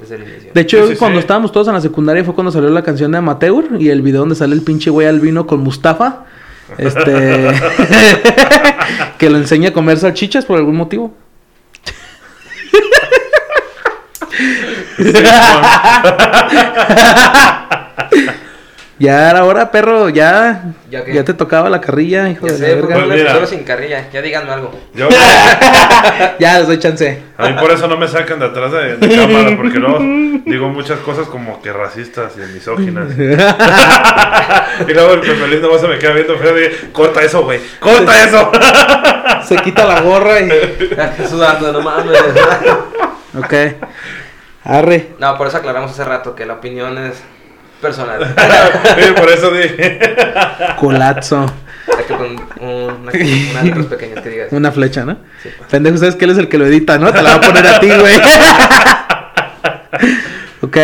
[0.00, 0.52] desde el inicio.
[0.54, 1.22] De hecho, Sí, sí, cuando sí.
[1.22, 4.20] estábamos todos en la secundaria fue cuando salió la canción de Amateur y el video
[4.20, 6.26] donde sale el pinche güey albino con Mustafa.
[6.78, 7.50] Este.
[9.18, 11.12] que lo enseña a comer salchichas por algún motivo.
[18.98, 20.62] Ya era hora, perro, ya.
[20.88, 23.04] ¿Ya te tocaba la carrilla, hijo ya de sé, la verga.
[23.06, 24.08] Pues episodio sin carrilla.
[24.12, 24.72] Ya díganme algo.
[24.94, 25.08] Yo,
[26.38, 27.20] Ya les doy chance.
[27.36, 29.98] a mí por eso no me sacan de atrás de, de cámara, porque luego
[30.46, 33.08] digo muchas cosas como que racistas y misóginas.
[34.88, 38.24] y luego el Feliz nomás se me queda viendo feo y corta eso, güey, corta
[38.24, 38.52] eso.
[39.46, 40.48] Se quita la gorra y.
[41.28, 42.16] Sudando, no mames.
[43.36, 43.54] Ok.
[44.64, 45.10] Arre.
[45.18, 47.22] no, por eso aclaramos hace rato que la opinión es
[47.80, 48.34] personal.
[48.98, 50.00] Sí, por eso dije.
[50.80, 51.46] Colapso.
[51.98, 54.48] Hay que poner un- una, unas letras pequeñas que digas.
[54.52, 55.18] Una flecha, ¿no?
[55.42, 55.50] Sí.
[55.70, 57.12] Pendejo, ¿sabes que él es el que lo edita, no?
[57.12, 58.14] Te la va a poner a ti, güey.
[60.62, 60.76] ok.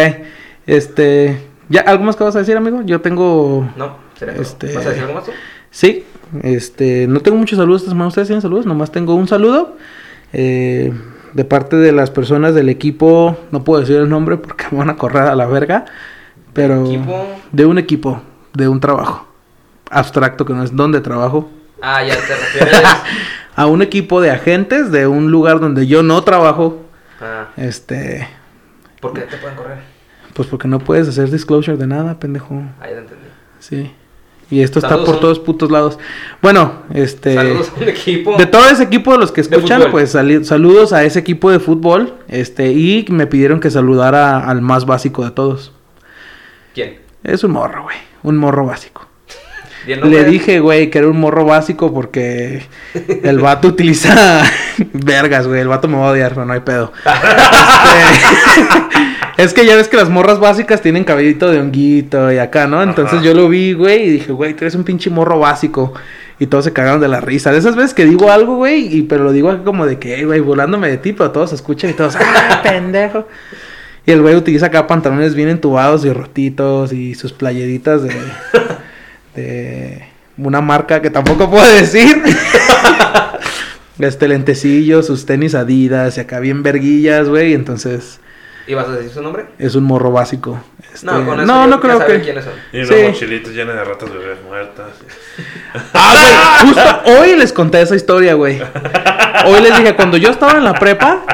[0.66, 1.40] Este.
[1.68, 2.82] ¿Ya algo más que vas a decir, amigo?
[2.84, 3.70] Yo tengo.
[3.76, 4.42] No, sería todo.
[4.42, 5.32] Este- ¿Vas a decir algo más tú?
[5.70, 6.04] Sí.
[6.42, 7.06] Este.
[7.08, 8.08] No tengo muchos saludos esta semana.
[8.08, 8.66] ¿Ustedes tienen saludos?
[8.66, 9.76] Nomás tengo un saludo.
[10.32, 10.92] eh,
[11.32, 13.36] de parte de las personas del equipo.
[13.50, 15.84] No puedo decir el nombre porque me van a correr a la verga.
[16.52, 16.84] Pero.
[16.86, 17.26] ¿Equipo?
[17.52, 18.20] De un equipo.
[18.52, 19.26] De un trabajo.
[19.90, 21.50] Abstracto que no es donde trabajo.
[21.82, 22.82] Ah, ya te refieres.
[23.56, 26.82] A un equipo de agentes de un lugar donde yo no trabajo.
[27.20, 28.26] Ah, Este.
[29.00, 29.78] ¿por qué te pueden correr?
[30.34, 32.62] Pues porque no puedes hacer disclosure de nada, pendejo.
[32.80, 33.24] Ah, ya te entendí.
[33.58, 33.92] Sí.
[34.50, 35.98] Y esto Saludos está por todos putos lados.
[36.42, 37.34] Bueno, este.
[37.34, 38.36] Saludos a un equipo.
[38.36, 42.14] De todo ese equipo de los que escuchan, pues saludos a ese equipo de fútbol.
[42.28, 45.72] Este, y me pidieron que saludara al más básico de todos.
[46.74, 46.98] ¿Quién?
[47.22, 47.96] Es un morro, güey.
[48.22, 49.06] Un morro básico.
[49.86, 52.62] Le dije, güey, que era un morro básico porque
[53.22, 54.42] el vato utiliza
[54.92, 55.60] vergas, güey.
[55.60, 56.92] El vato me va a odiar, pero no hay pedo.
[58.12, 58.99] Este,
[59.44, 62.82] es que ya ves que las morras básicas tienen cabellito de honguito y acá, ¿no?
[62.82, 63.24] Entonces Ajá.
[63.24, 65.94] yo lo vi, güey, y dije, güey, tú eres un pinche morro básico.
[66.38, 67.52] Y todos se cagaron de la risa.
[67.52, 70.14] De esas veces que digo algo, güey, y pero lo digo así como de que,
[70.14, 73.28] "Ey, güey, volándome de ti, pero todos escuchan y todos, ¡ah, pendejo!
[74.06, 78.14] Y el güey utiliza acá pantalones bien entubados y rotitos y sus playeritas de.
[79.36, 80.02] de
[80.38, 82.22] una marca que tampoco puedo decir.
[83.98, 87.52] este lentecillo, sus tenis Adidas y acá bien verguillas, güey.
[87.52, 88.20] Entonces,
[88.70, 89.46] ¿Ibas a decir su nombre?
[89.58, 90.58] es un morro básico.
[90.94, 92.22] Este, No, con eso no, yo no creo saben que.
[92.24, 92.52] quiénes son.
[92.72, 92.94] Y una Sí.
[93.08, 94.86] mochilita llena de ratas bebés muertas.
[95.92, 98.60] Ah, güey, justo hoy les conté esa historia, güey.
[99.46, 101.24] Hoy les dije, cuando yo estaba en la prepa,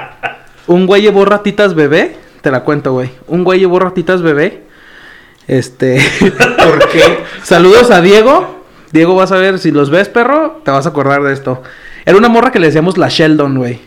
[0.66, 2.16] un güey llevó ratitas bebé.
[2.40, 3.10] Te la cuento, güey.
[3.26, 4.62] Un güey llevó ratitas bebé.
[5.48, 5.98] Este.
[6.20, 7.18] ¿Por qué?
[7.42, 8.64] Saludos a Diego.
[8.92, 11.62] Diego, vas a ver, si los ves, perro, te vas a acordar de esto.
[12.04, 13.80] Era una morra que le decíamos la Sheldon, güey.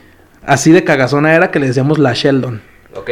[0.46, 2.62] Así de cagazona era que le decíamos la Sheldon.
[2.96, 3.10] ¿Ok?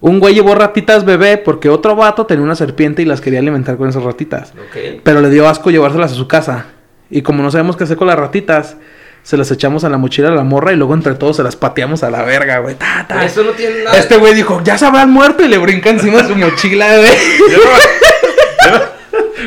[0.00, 3.76] Un güey llevó ratitas bebé porque otro vato tenía una serpiente y las quería alimentar
[3.76, 4.52] con esas ratitas.
[4.68, 5.00] Ok.
[5.02, 6.66] Pero le dio asco llevárselas a su casa.
[7.10, 8.76] Y como no sabemos qué hacer con las ratitas,
[9.22, 11.56] se las echamos a la mochila de la morra y luego entre todos se las
[11.56, 12.74] pateamos a la verga, güey.
[12.74, 13.24] Ta, ta.
[13.24, 13.96] Eso no tiene nada.
[13.98, 17.08] Este güey dijo, ya se habrán muerto y le brinca encima de su mochila, güey.
[17.50, 18.96] Yo no, me- yo no-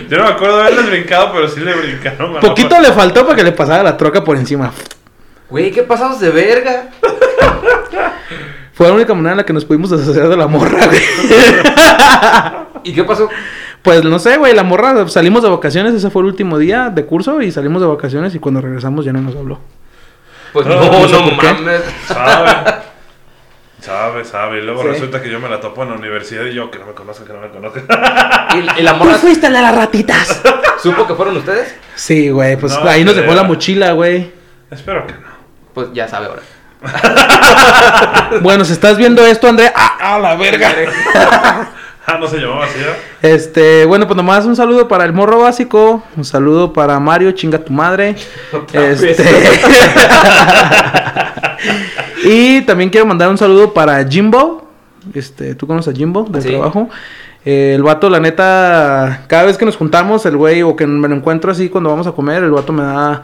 [0.10, 2.32] yo no me acuerdo de haberles brincado, pero sí le brincaron.
[2.32, 4.72] a la Poquito le faltó para que le pasara la troca por encima.
[5.50, 6.90] Güey, ¿qué pasados de verga?
[8.80, 11.02] Fue la única manera en la que nos pudimos deshacer de la morra, güey.
[12.86, 13.28] ¿Y qué pasó?
[13.82, 17.06] Pues no sé, güey, la morra salimos de vacaciones, ese fue el último día de
[17.06, 19.60] curso y salimos de vacaciones y cuando regresamos ya no nos habló.
[20.54, 21.82] Pues No, no, no mames.
[22.08, 22.52] Sabe.
[23.82, 24.60] Sabe, sabe.
[24.60, 24.88] Y luego Sí.
[24.90, 27.26] resulta que yo me la topo en la universidad y yo que no me conozca,
[27.26, 27.82] que no me conozca.
[28.78, 30.42] ¿Y, y la morra fuiste el de las ratitas?
[30.82, 31.76] supo que fueron ustedes?
[31.96, 34.32] Sí, güey, pues No, ahí nos dejó la mochila, güey.
[34.72, 35.28] Espero que no.
[35.74, 36.42] Pues ya sabe ahora.
[38.42, 40.72] Bueno, si estás viendo esto, André, ¡ah, a la verga!
[42.12, 42.96] Ah, no se llamaba así, ¿eh?
[43.22, 47.60] Este, bueno, pues nomás un saludo para el morro básico, un saludo para Mario, chinga
[47.60, 48.16] tu madre.
[48.74, 49.16] Este.
[52.24, 54.68] y también quiero mandar un saludo para Jimbo.
[55.14, 56.50] Este, ¿tú conoces a Jimbo del Sí.
[56.50, 56.90] trabajo?
[57.46, 61.08] Eh, el vato, la neta, cada vez que nos juntamos, el güey, o que me
[61.08, 63.22] lo encuentro así cuando vamos a comer, el vato me da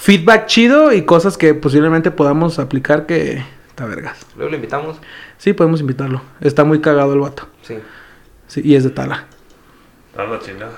[0.00, 4.16] feedback chido y cosas que posiblemente podamos aplicar que está vergas.
[4.34, 4.96] Luego lo invitamos.
[5.36, 6.22] Sí, podemos invitarlo.
[6.40, 7.46] Está muy cagado el vato.
[7.62, 7.78] Sí.
[8.46, 9.26] Sí, y es de Tala.
[10.16, 10.72] A la chingada.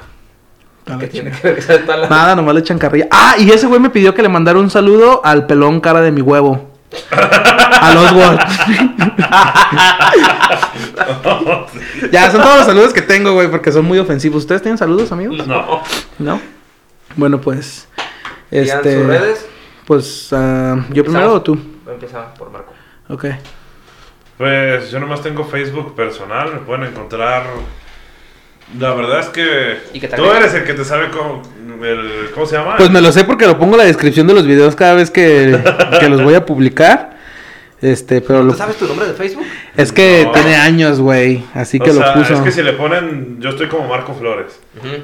[0.85, 1.41] Tala ¿Qué tiene chingada.
[1.41, 2.11] que ver que sea de tal?
[2.11, 3.07] Nada, nomás le echan carrilla.
[3.13, 6.11] Ah, y ese güey me pidió que le mandara un saludo al pelón cara de
[6.11, 6.71] mi huevo.
[7.83, 8.39] Al Oswald.
[12.13, 14.43] ya, son todos los saludos que tengo, güey, porque son muy ofensivos.
[14.43, 15.45] ¿Ustedes tienen saludos, amigos?
[15.47, 15.83] No.
[16.19, 16.41] ¿No?
[17.17, 17.89] Bueno, pues.
[18.53, 18.99] Este.
[18.99, 19.47] sus redes.
[19.87, 21.59] Pues, ah, ¿yo primero o tú?
[21.91, 22.73] Empieza por Marco.
[23.09, 23.27] Ok.
[24.39, 27.45] Pues yo nomás tengo Facebook personal, me pueden encontrar.
[28.79, 31.43] La verdad es que ¿Y tú eres el que te sabe cómo,
[31.85, 32.77] el, ¿cómo se llama?
[32.77, 35.11] Pues me lo sé porque lo pongo en la descripción de los videos cada vez
[35.11, 35.59] que,
[36.01, 37.17] que los voy a publicar.
[37.83, 39.45] Este, pero lo, ¿Tú sabes tu nombre de Facebook?
[39.77, 40.31] es que No.
[40.33, 41.43] tiene años, güey.
[41.53, 42.35] Así o que sea, lo puso.
[42.35, 44.59] es que si le ponen, yo estoy como Marco Flores,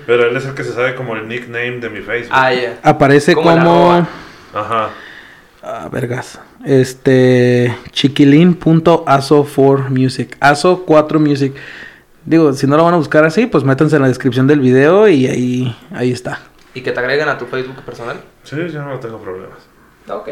[0.07, 2.31] pero él es el que se sabe como el nickname de mi Facebook.
[2.33, 2.79] Ah, ya.
[2.85, 4.07] Aparece Como.
[4.55, 4.91] Ajá.
[5.62, 6.41] Ah, vergas.
[6.64, 7.76] Este.
[7.91, 10.37] Chiquilín.aso4music.
[10.41, 11.53] Aso4music.
[12.24, 15.09] Digo, si no lo van a buscar así, pues métanse en la descripción del video
[15.09, 16.41] y ahí, ahí está.
[16.74, 18.20] ¿Y que te agreguen a tu Facebook personal?
[18.45, 19.59] Sí, yo no tengo problemas.
[20.09, 20.29] Ok.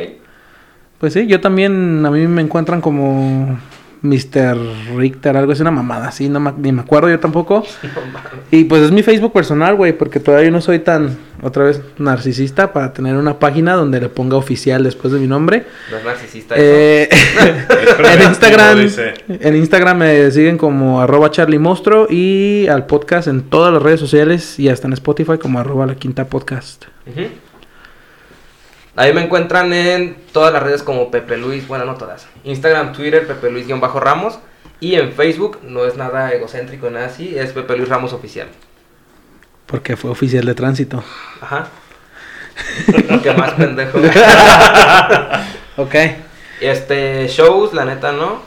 [0.98, 3.58] Pues sí, yo también, a mí me encuentran como
[4.02, 4.56] Mr.
[4.96, 7.64] Richter, algo así, una mamada, así, no me- ni me acuerdo yo tampoco.
[8.50, 12.72] Y pues es mi Facebook personal, güey, porque todavía no soy tan, otra vez, narcisista
[12.72, 15.64] para tener una página donde le ponga oficial después de mi nombre.
[15.90, 16.54] No es narcisista.
[16.56, 17.08] Eh,
[18.14, 19.14] en Instagram, dice.
[19.28, 23.98] en Instagram me siguen como arroba Charlie Monstruo y al podcast en todas las redes
[23.98, 26.84] sociales y hasta en Spotify como arroba la quinta podcast.
[28.96, 32.26] Ahí me encuentran en todas las redes como Pepe Luis, bueno, no todas.
[32.44, 34.38] Instagram, Twitter, Pepe Luis-Ramos.
[34.80, 38.48] Y en Facebook, no es nada egocéntrico, nada así, es Pepe Luis Ramos Oficial.
[39.66, 41.04] Porque fue oficial de tránsito.
[41.40, 41.68] Ajá.
[43.22, 43.98] ¿Qué más, pendejo?
[45.78, 45.94] Ok.
[46.58, 48.40] Este, shows, la neta, ¿no?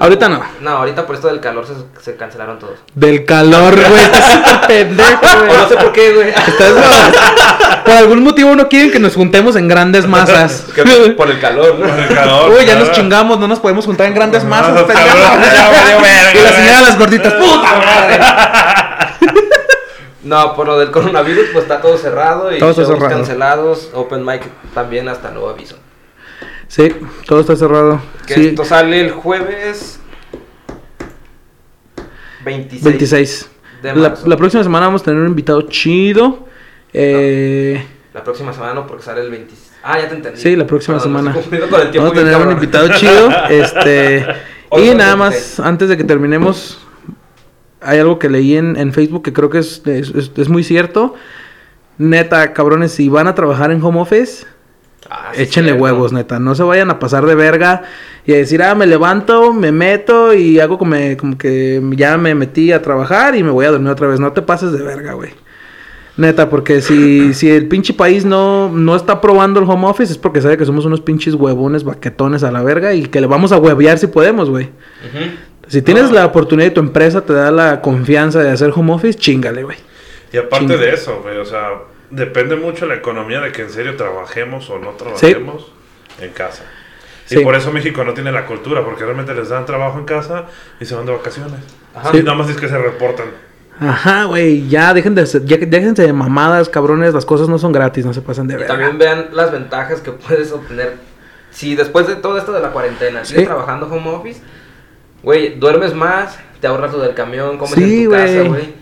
[0.00, 0.40] Ahorita no.
[0.60, 1.72] No, ahorita por esto del calor se,
[2.02, 2.74] se cancelaron todos.
[2.94, 4.02] Del calor, güey.
[4.02, 5.68] Estás súper pendejo, O no güey.
[5.68, 6.28] sé por qué, güey.
[6.30, 10.64] Estás- Por algún motivo no quieren que nos juntemos en grandes masas.
[11.16, 11.86] Por el calor, ¿no?
[11.88, 12.50] Por el calor.
[12.58, 16.36] Uy, ya nos chingamos, no nos podemos juntar en grandes masas, No, cabrón, ya Y
[16.36, 16.54] la güey.
[16.54, 18.20] señora de las gorditas, puta madre.
[20.24, 23.16] No, por lo del coronavirus, pues está todo cerrado y Todo está shows cerrado.
[23.16, 23.90] cancelados.
[23.92, 25.76] Open mic también hasta nuevo aviso.
[26.74, 26.88] Sí,
[27.26, 28.00] todo está cerrado.
[28.26, 30.00] Que Sí, esto sale el jueves
[32.46, 32.82] 26.
[32.84, 33.50] 26.
[33.82, 34.26] de La, marzo.
[34.26, 36.46] la próxima semana vamos a tener un invitado chido.
[36.94, 39.52] Eh, La próxima semana no, porque sale el 20.
[39.82, 40.40] Ah, ya te entendí.
[40.40, 41.32] Sí, la próxima semana.
[41.50, 43.28] Vamos a tener un invitado chido.
[43.50, 44.24] Este.
[44.70, 45.60] Hoy y nada más, 26.
[45.60, 46.78] antes de que terminemos,
[47.82, 50.64] hay algo que leí en, en Facebook que creo que es, es, es- es muy
[50.64, 51.14] cierto.
[51.98, 54.46] Neta, cabrones, si van a trabajar en home office,
[55.14, 55.82] Ah, sí, échenle cierto.
[55.84, 56.38] huevos, neta.
[56.38, 57.82] No se vayan a pasar de verga
[58.24, 62.34] y a decir, ah, me levanto, me meto y hago como, como que ya me
[62.34, 64.20] metí a trabajar y me voy a dormir otra vez.
[64.20, 65.30] No te pases de verga, güey.
[66.16, 70.18] Neta, porque si, si el pinche país no, no está probando el home office es
[70.18, 73.52] porque sabe que somos unos pinches huevones, baquetones a la verga y que le vamos
[73.52, 74.70] a huevear si podemos, güey.
[75.68, 76.12] Si tienes No.
[76.16, 79.76] la oportunidad y tu empresa te da la confianza de hacer home office, chingale, güey.
[80.32, 81.68] Y aparte de eso, güey, o sea,
[82.12, 85.72] depende mucho la economía de que en serio trabajemos o no trabajemos
[86.20, 86.62] en casa.
[87.26, 87.38] Sí.
[87.40, 90.46] Y por eso México no tiene la cultura, porque realmente les dan trabajo en casa
[90.80, 91.60] y se van de vacaciones.
[91.94, 92.16] Ajá.
[92.16, 93.26] Y nada más es que se reportan.
[93.80, 97.58] Ajá, güey, ya, dejen de, ser- ya que- déjense de mamadas, cabrones, las cosas no
[97.58, 98.74] son gratis, no se pasen de Y verga.
[98.74, 100.94] también vean las ventajas que puedes obtener.
[101.50, 103.46] Si después de todo esto de la cuarentena sigues Sí.
[103.46, 104.40] trabajando home office,
[105.22, 108.48] güey, duermes más, te ahorras lo del camión, comes Sí, en tu casa, güey.
[108.48, 108.74] güey.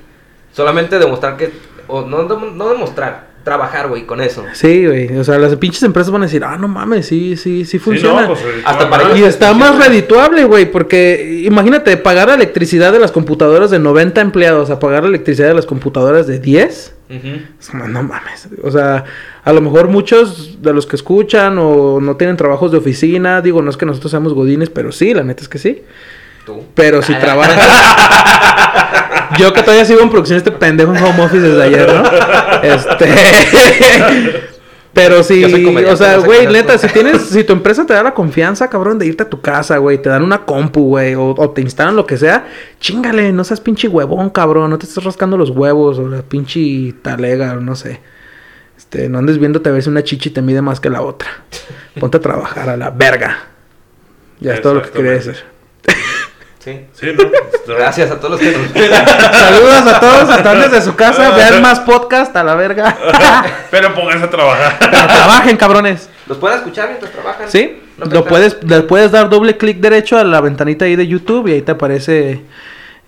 [0.53, 1.53] Solamente demostrar que,
[1.91, 4.45] o no, no demostrar, trabajar, güey, con eso.
[4.53, 7.64] Sí, güey, o sea, las pinches empresas van a decir, ah, no mames, sí, sí,
[7.64, 8.22] sí funciona.
[8.22, 8.45] Sí, no, pues.
[8.64, 9.72] Hasta para y está funciona.
[9.72, 14.78] más redituable, güey, porque imagínate pagar la electricidad de las computadoras de 90 empleados a
[14.78, 16.95] pagar la electricidad de las computadoras de 10.
[17.11, 17.28] Ujú.
[17.59, 18.49] Es como, no mames.
[18.62, 19.05] O sea,
[19.43, 23.62] a lo mejor muchos de los que escuchan o no tienen trabajos de oficina, digo,
[23.62, 25.82] no es que nosotros seamos godines, pero sí, la neta es que sí.
[26.47, 26.62] Tú.
[26.74, 27.59] Pero si trabajas.
[29.39, 32.03] Yo que todavía sigo en producción este pendejo en home office desde ayer, ¿no?
[32.62, 34.51] Este.
[34.93, 38.68] Pero comediante, o sea, güey, neta, si tienes, si tu empresa te da la confianza,
[38.68, 41.61] cabrón, de irte a tu casa, güey, te dan una compu, güey, o, o te
[41.61, 42.49] instalan lo que sea,
[42.81, 46.93] chingale, no seas pinche huevón, cabrón, no te estés rascando los huevos, o la pinche
[47.03, 48.01] talega, o no sé.
[48.76, 51.28] Este, no andes viéndote a ver si una chichi te mide más que la otra.
[52.01, 53.45] Ponte a trabajar a la verga.
[54.41, 55.37] Ya es todo lo que quería decir.
[56.61, 56.87] Sí.
[56.93, 57.25] Sí, ¿no?
[57.75, 58.71] Gracias a todos los que nos
[59.39, 62.97] Saludos a todos, están desde su casa, vean más podcast a la verga.
[63.71, 64.77] Pero pónganse a trabajar.
[64.79, 66.09] Pero trabajen, cabrones.
[66.27, 67.51] ¿Los pueden escuchar mientras trabajan?
[67.51, 71.07] Sí, No lo puedes, le puedes dar doble clic derecho a la ventanita ahí de
[71.07, 72.43] YouTube y ahí te aparece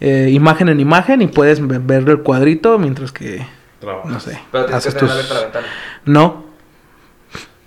[0.00, 3.46] eh, imagen en imagen y puedes ve- ver el cuadrito mientras que,
[3.80, 4.10] Trabajar.
[4.10, 5.10] no sé, Pero tienes que haces tener tus...
[5.12, 5.66] abierta la ventana.
[6.06, 6.51] No.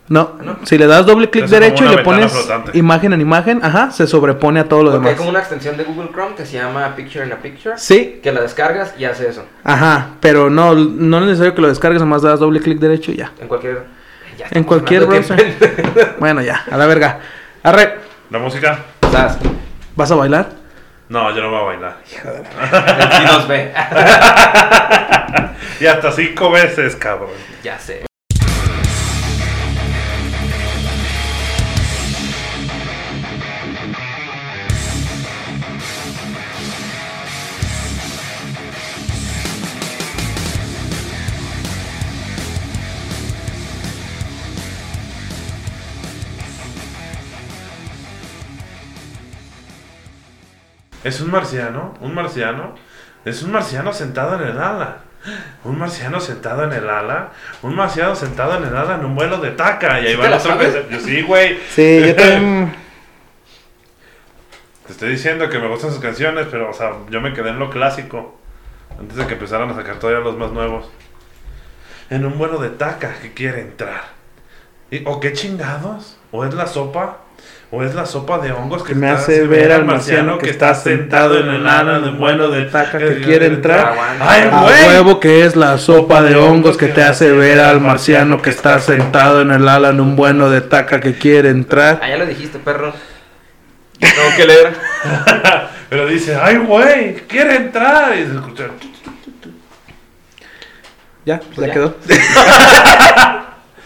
[0.07, 0.57] No, ¿No?
[0.63, 2.77] si le das doble clic derecho y le pones flotante.
[2.77, 5.17] imagen en imagen, ajá, se sobrepone a todo lo Porque hay demás.
[5.17, 7.75] como una extensión de Google Chrome que se llama Picture in a Picture.
[7.79, 9.45] Sí, Que la descargas y hace eso.
[9.63, 13.15] ajá, pero no, no es necesario que lo descargues, nomás das doble clic derecho y
[13.15, 13.31] ya.
[13.41, 13.83] En cualquier.
[14.37, 17.19] Ya En cualquier que- Bueno, ya, a la verga.
[17.63, 17.95] Arre,
[18.29, 18.77] ¿La música?
[19.11, 19.37] Sas,
[19.95, 20.49] ¿vas a bailar?
[21.09, 21.97] No, yo no voy a bailar.
[22.03, 22.17] sí
[23.25, 23.71] nos ve.
[25.79, 27.29] Y hasta cinco veces, cabrón.
[27.63, 28.05] ya sé.
[51.05, 52.75] Es un marciano, un marciano.
[53.23, 54.97] Es un marciano sentado en el ala.
[55.63, 57.29] Un marciano sentado en el ala.
[57.61, 59.99] Un marciano sentado en el ala en un vuelo de taca.
[60.01, 60.75] Y ahí ¿Sí va el la otro sabes?
[60.75, 61.59] que se- yo Sí, güey.
[61.69, 62.75] Sí, yo también...
[64.85, 67.59] Te estoy diciendo que me gustan sus canciones, pero, o sea, yo me quedé en
[67.59, 68.37] lo clásico.
[68.99, 70.89] Antes de que empezaran a sacar todavía los más nuevos.
[72.09, 74.03] En un vuelo de taca que quiere entrar.
[74.91, 76.17] Y- ¿O qué chingados?
[76.31, 77.17] ¿O es la sopa?
[77.71, 80.49] ¿O es la sopa de hongos que Que me hace ver ve al marciano que
[80.49, 83.87] está sentado en el ala de un vuelo de taca que quiere entrar?
[83.87, 84.29] Aguanta.
[84.29, 84.87] ¡Ay, güey!
[84.95, 88.79] huevo que es la sopa de hongos que te hace ver al marciano que está
[88.79, 91.99] sentado en el ala en un bueno de taca que quiere entrar.
[92.01, 92.93] Ah, ya lo dijiste, perro.
[93.99, 94.73] Tengo que leer.
[95.89, 97.15] Pero dice, ¡ay, güey!
[97.27, 98.15] ¡Quiere entrar!
[98.15, 98.63] Y se escucha.
[101.25, 101.73] Ya, Pues ya ya.
[101.73, 101.95] quedó.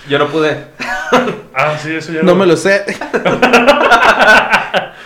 [0.10, 0.66] Yo no pude.
[1.54, 2.84] Ah, sí, eso ya No me lo sé.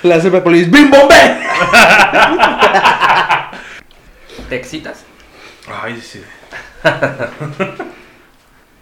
[0.04, 0.70] La Police.
[0.70, 1.16] ¡Bim bombe!
[4.48, 5.04] ¿Te excitas?
[5.68, 6.24] Ay, sí.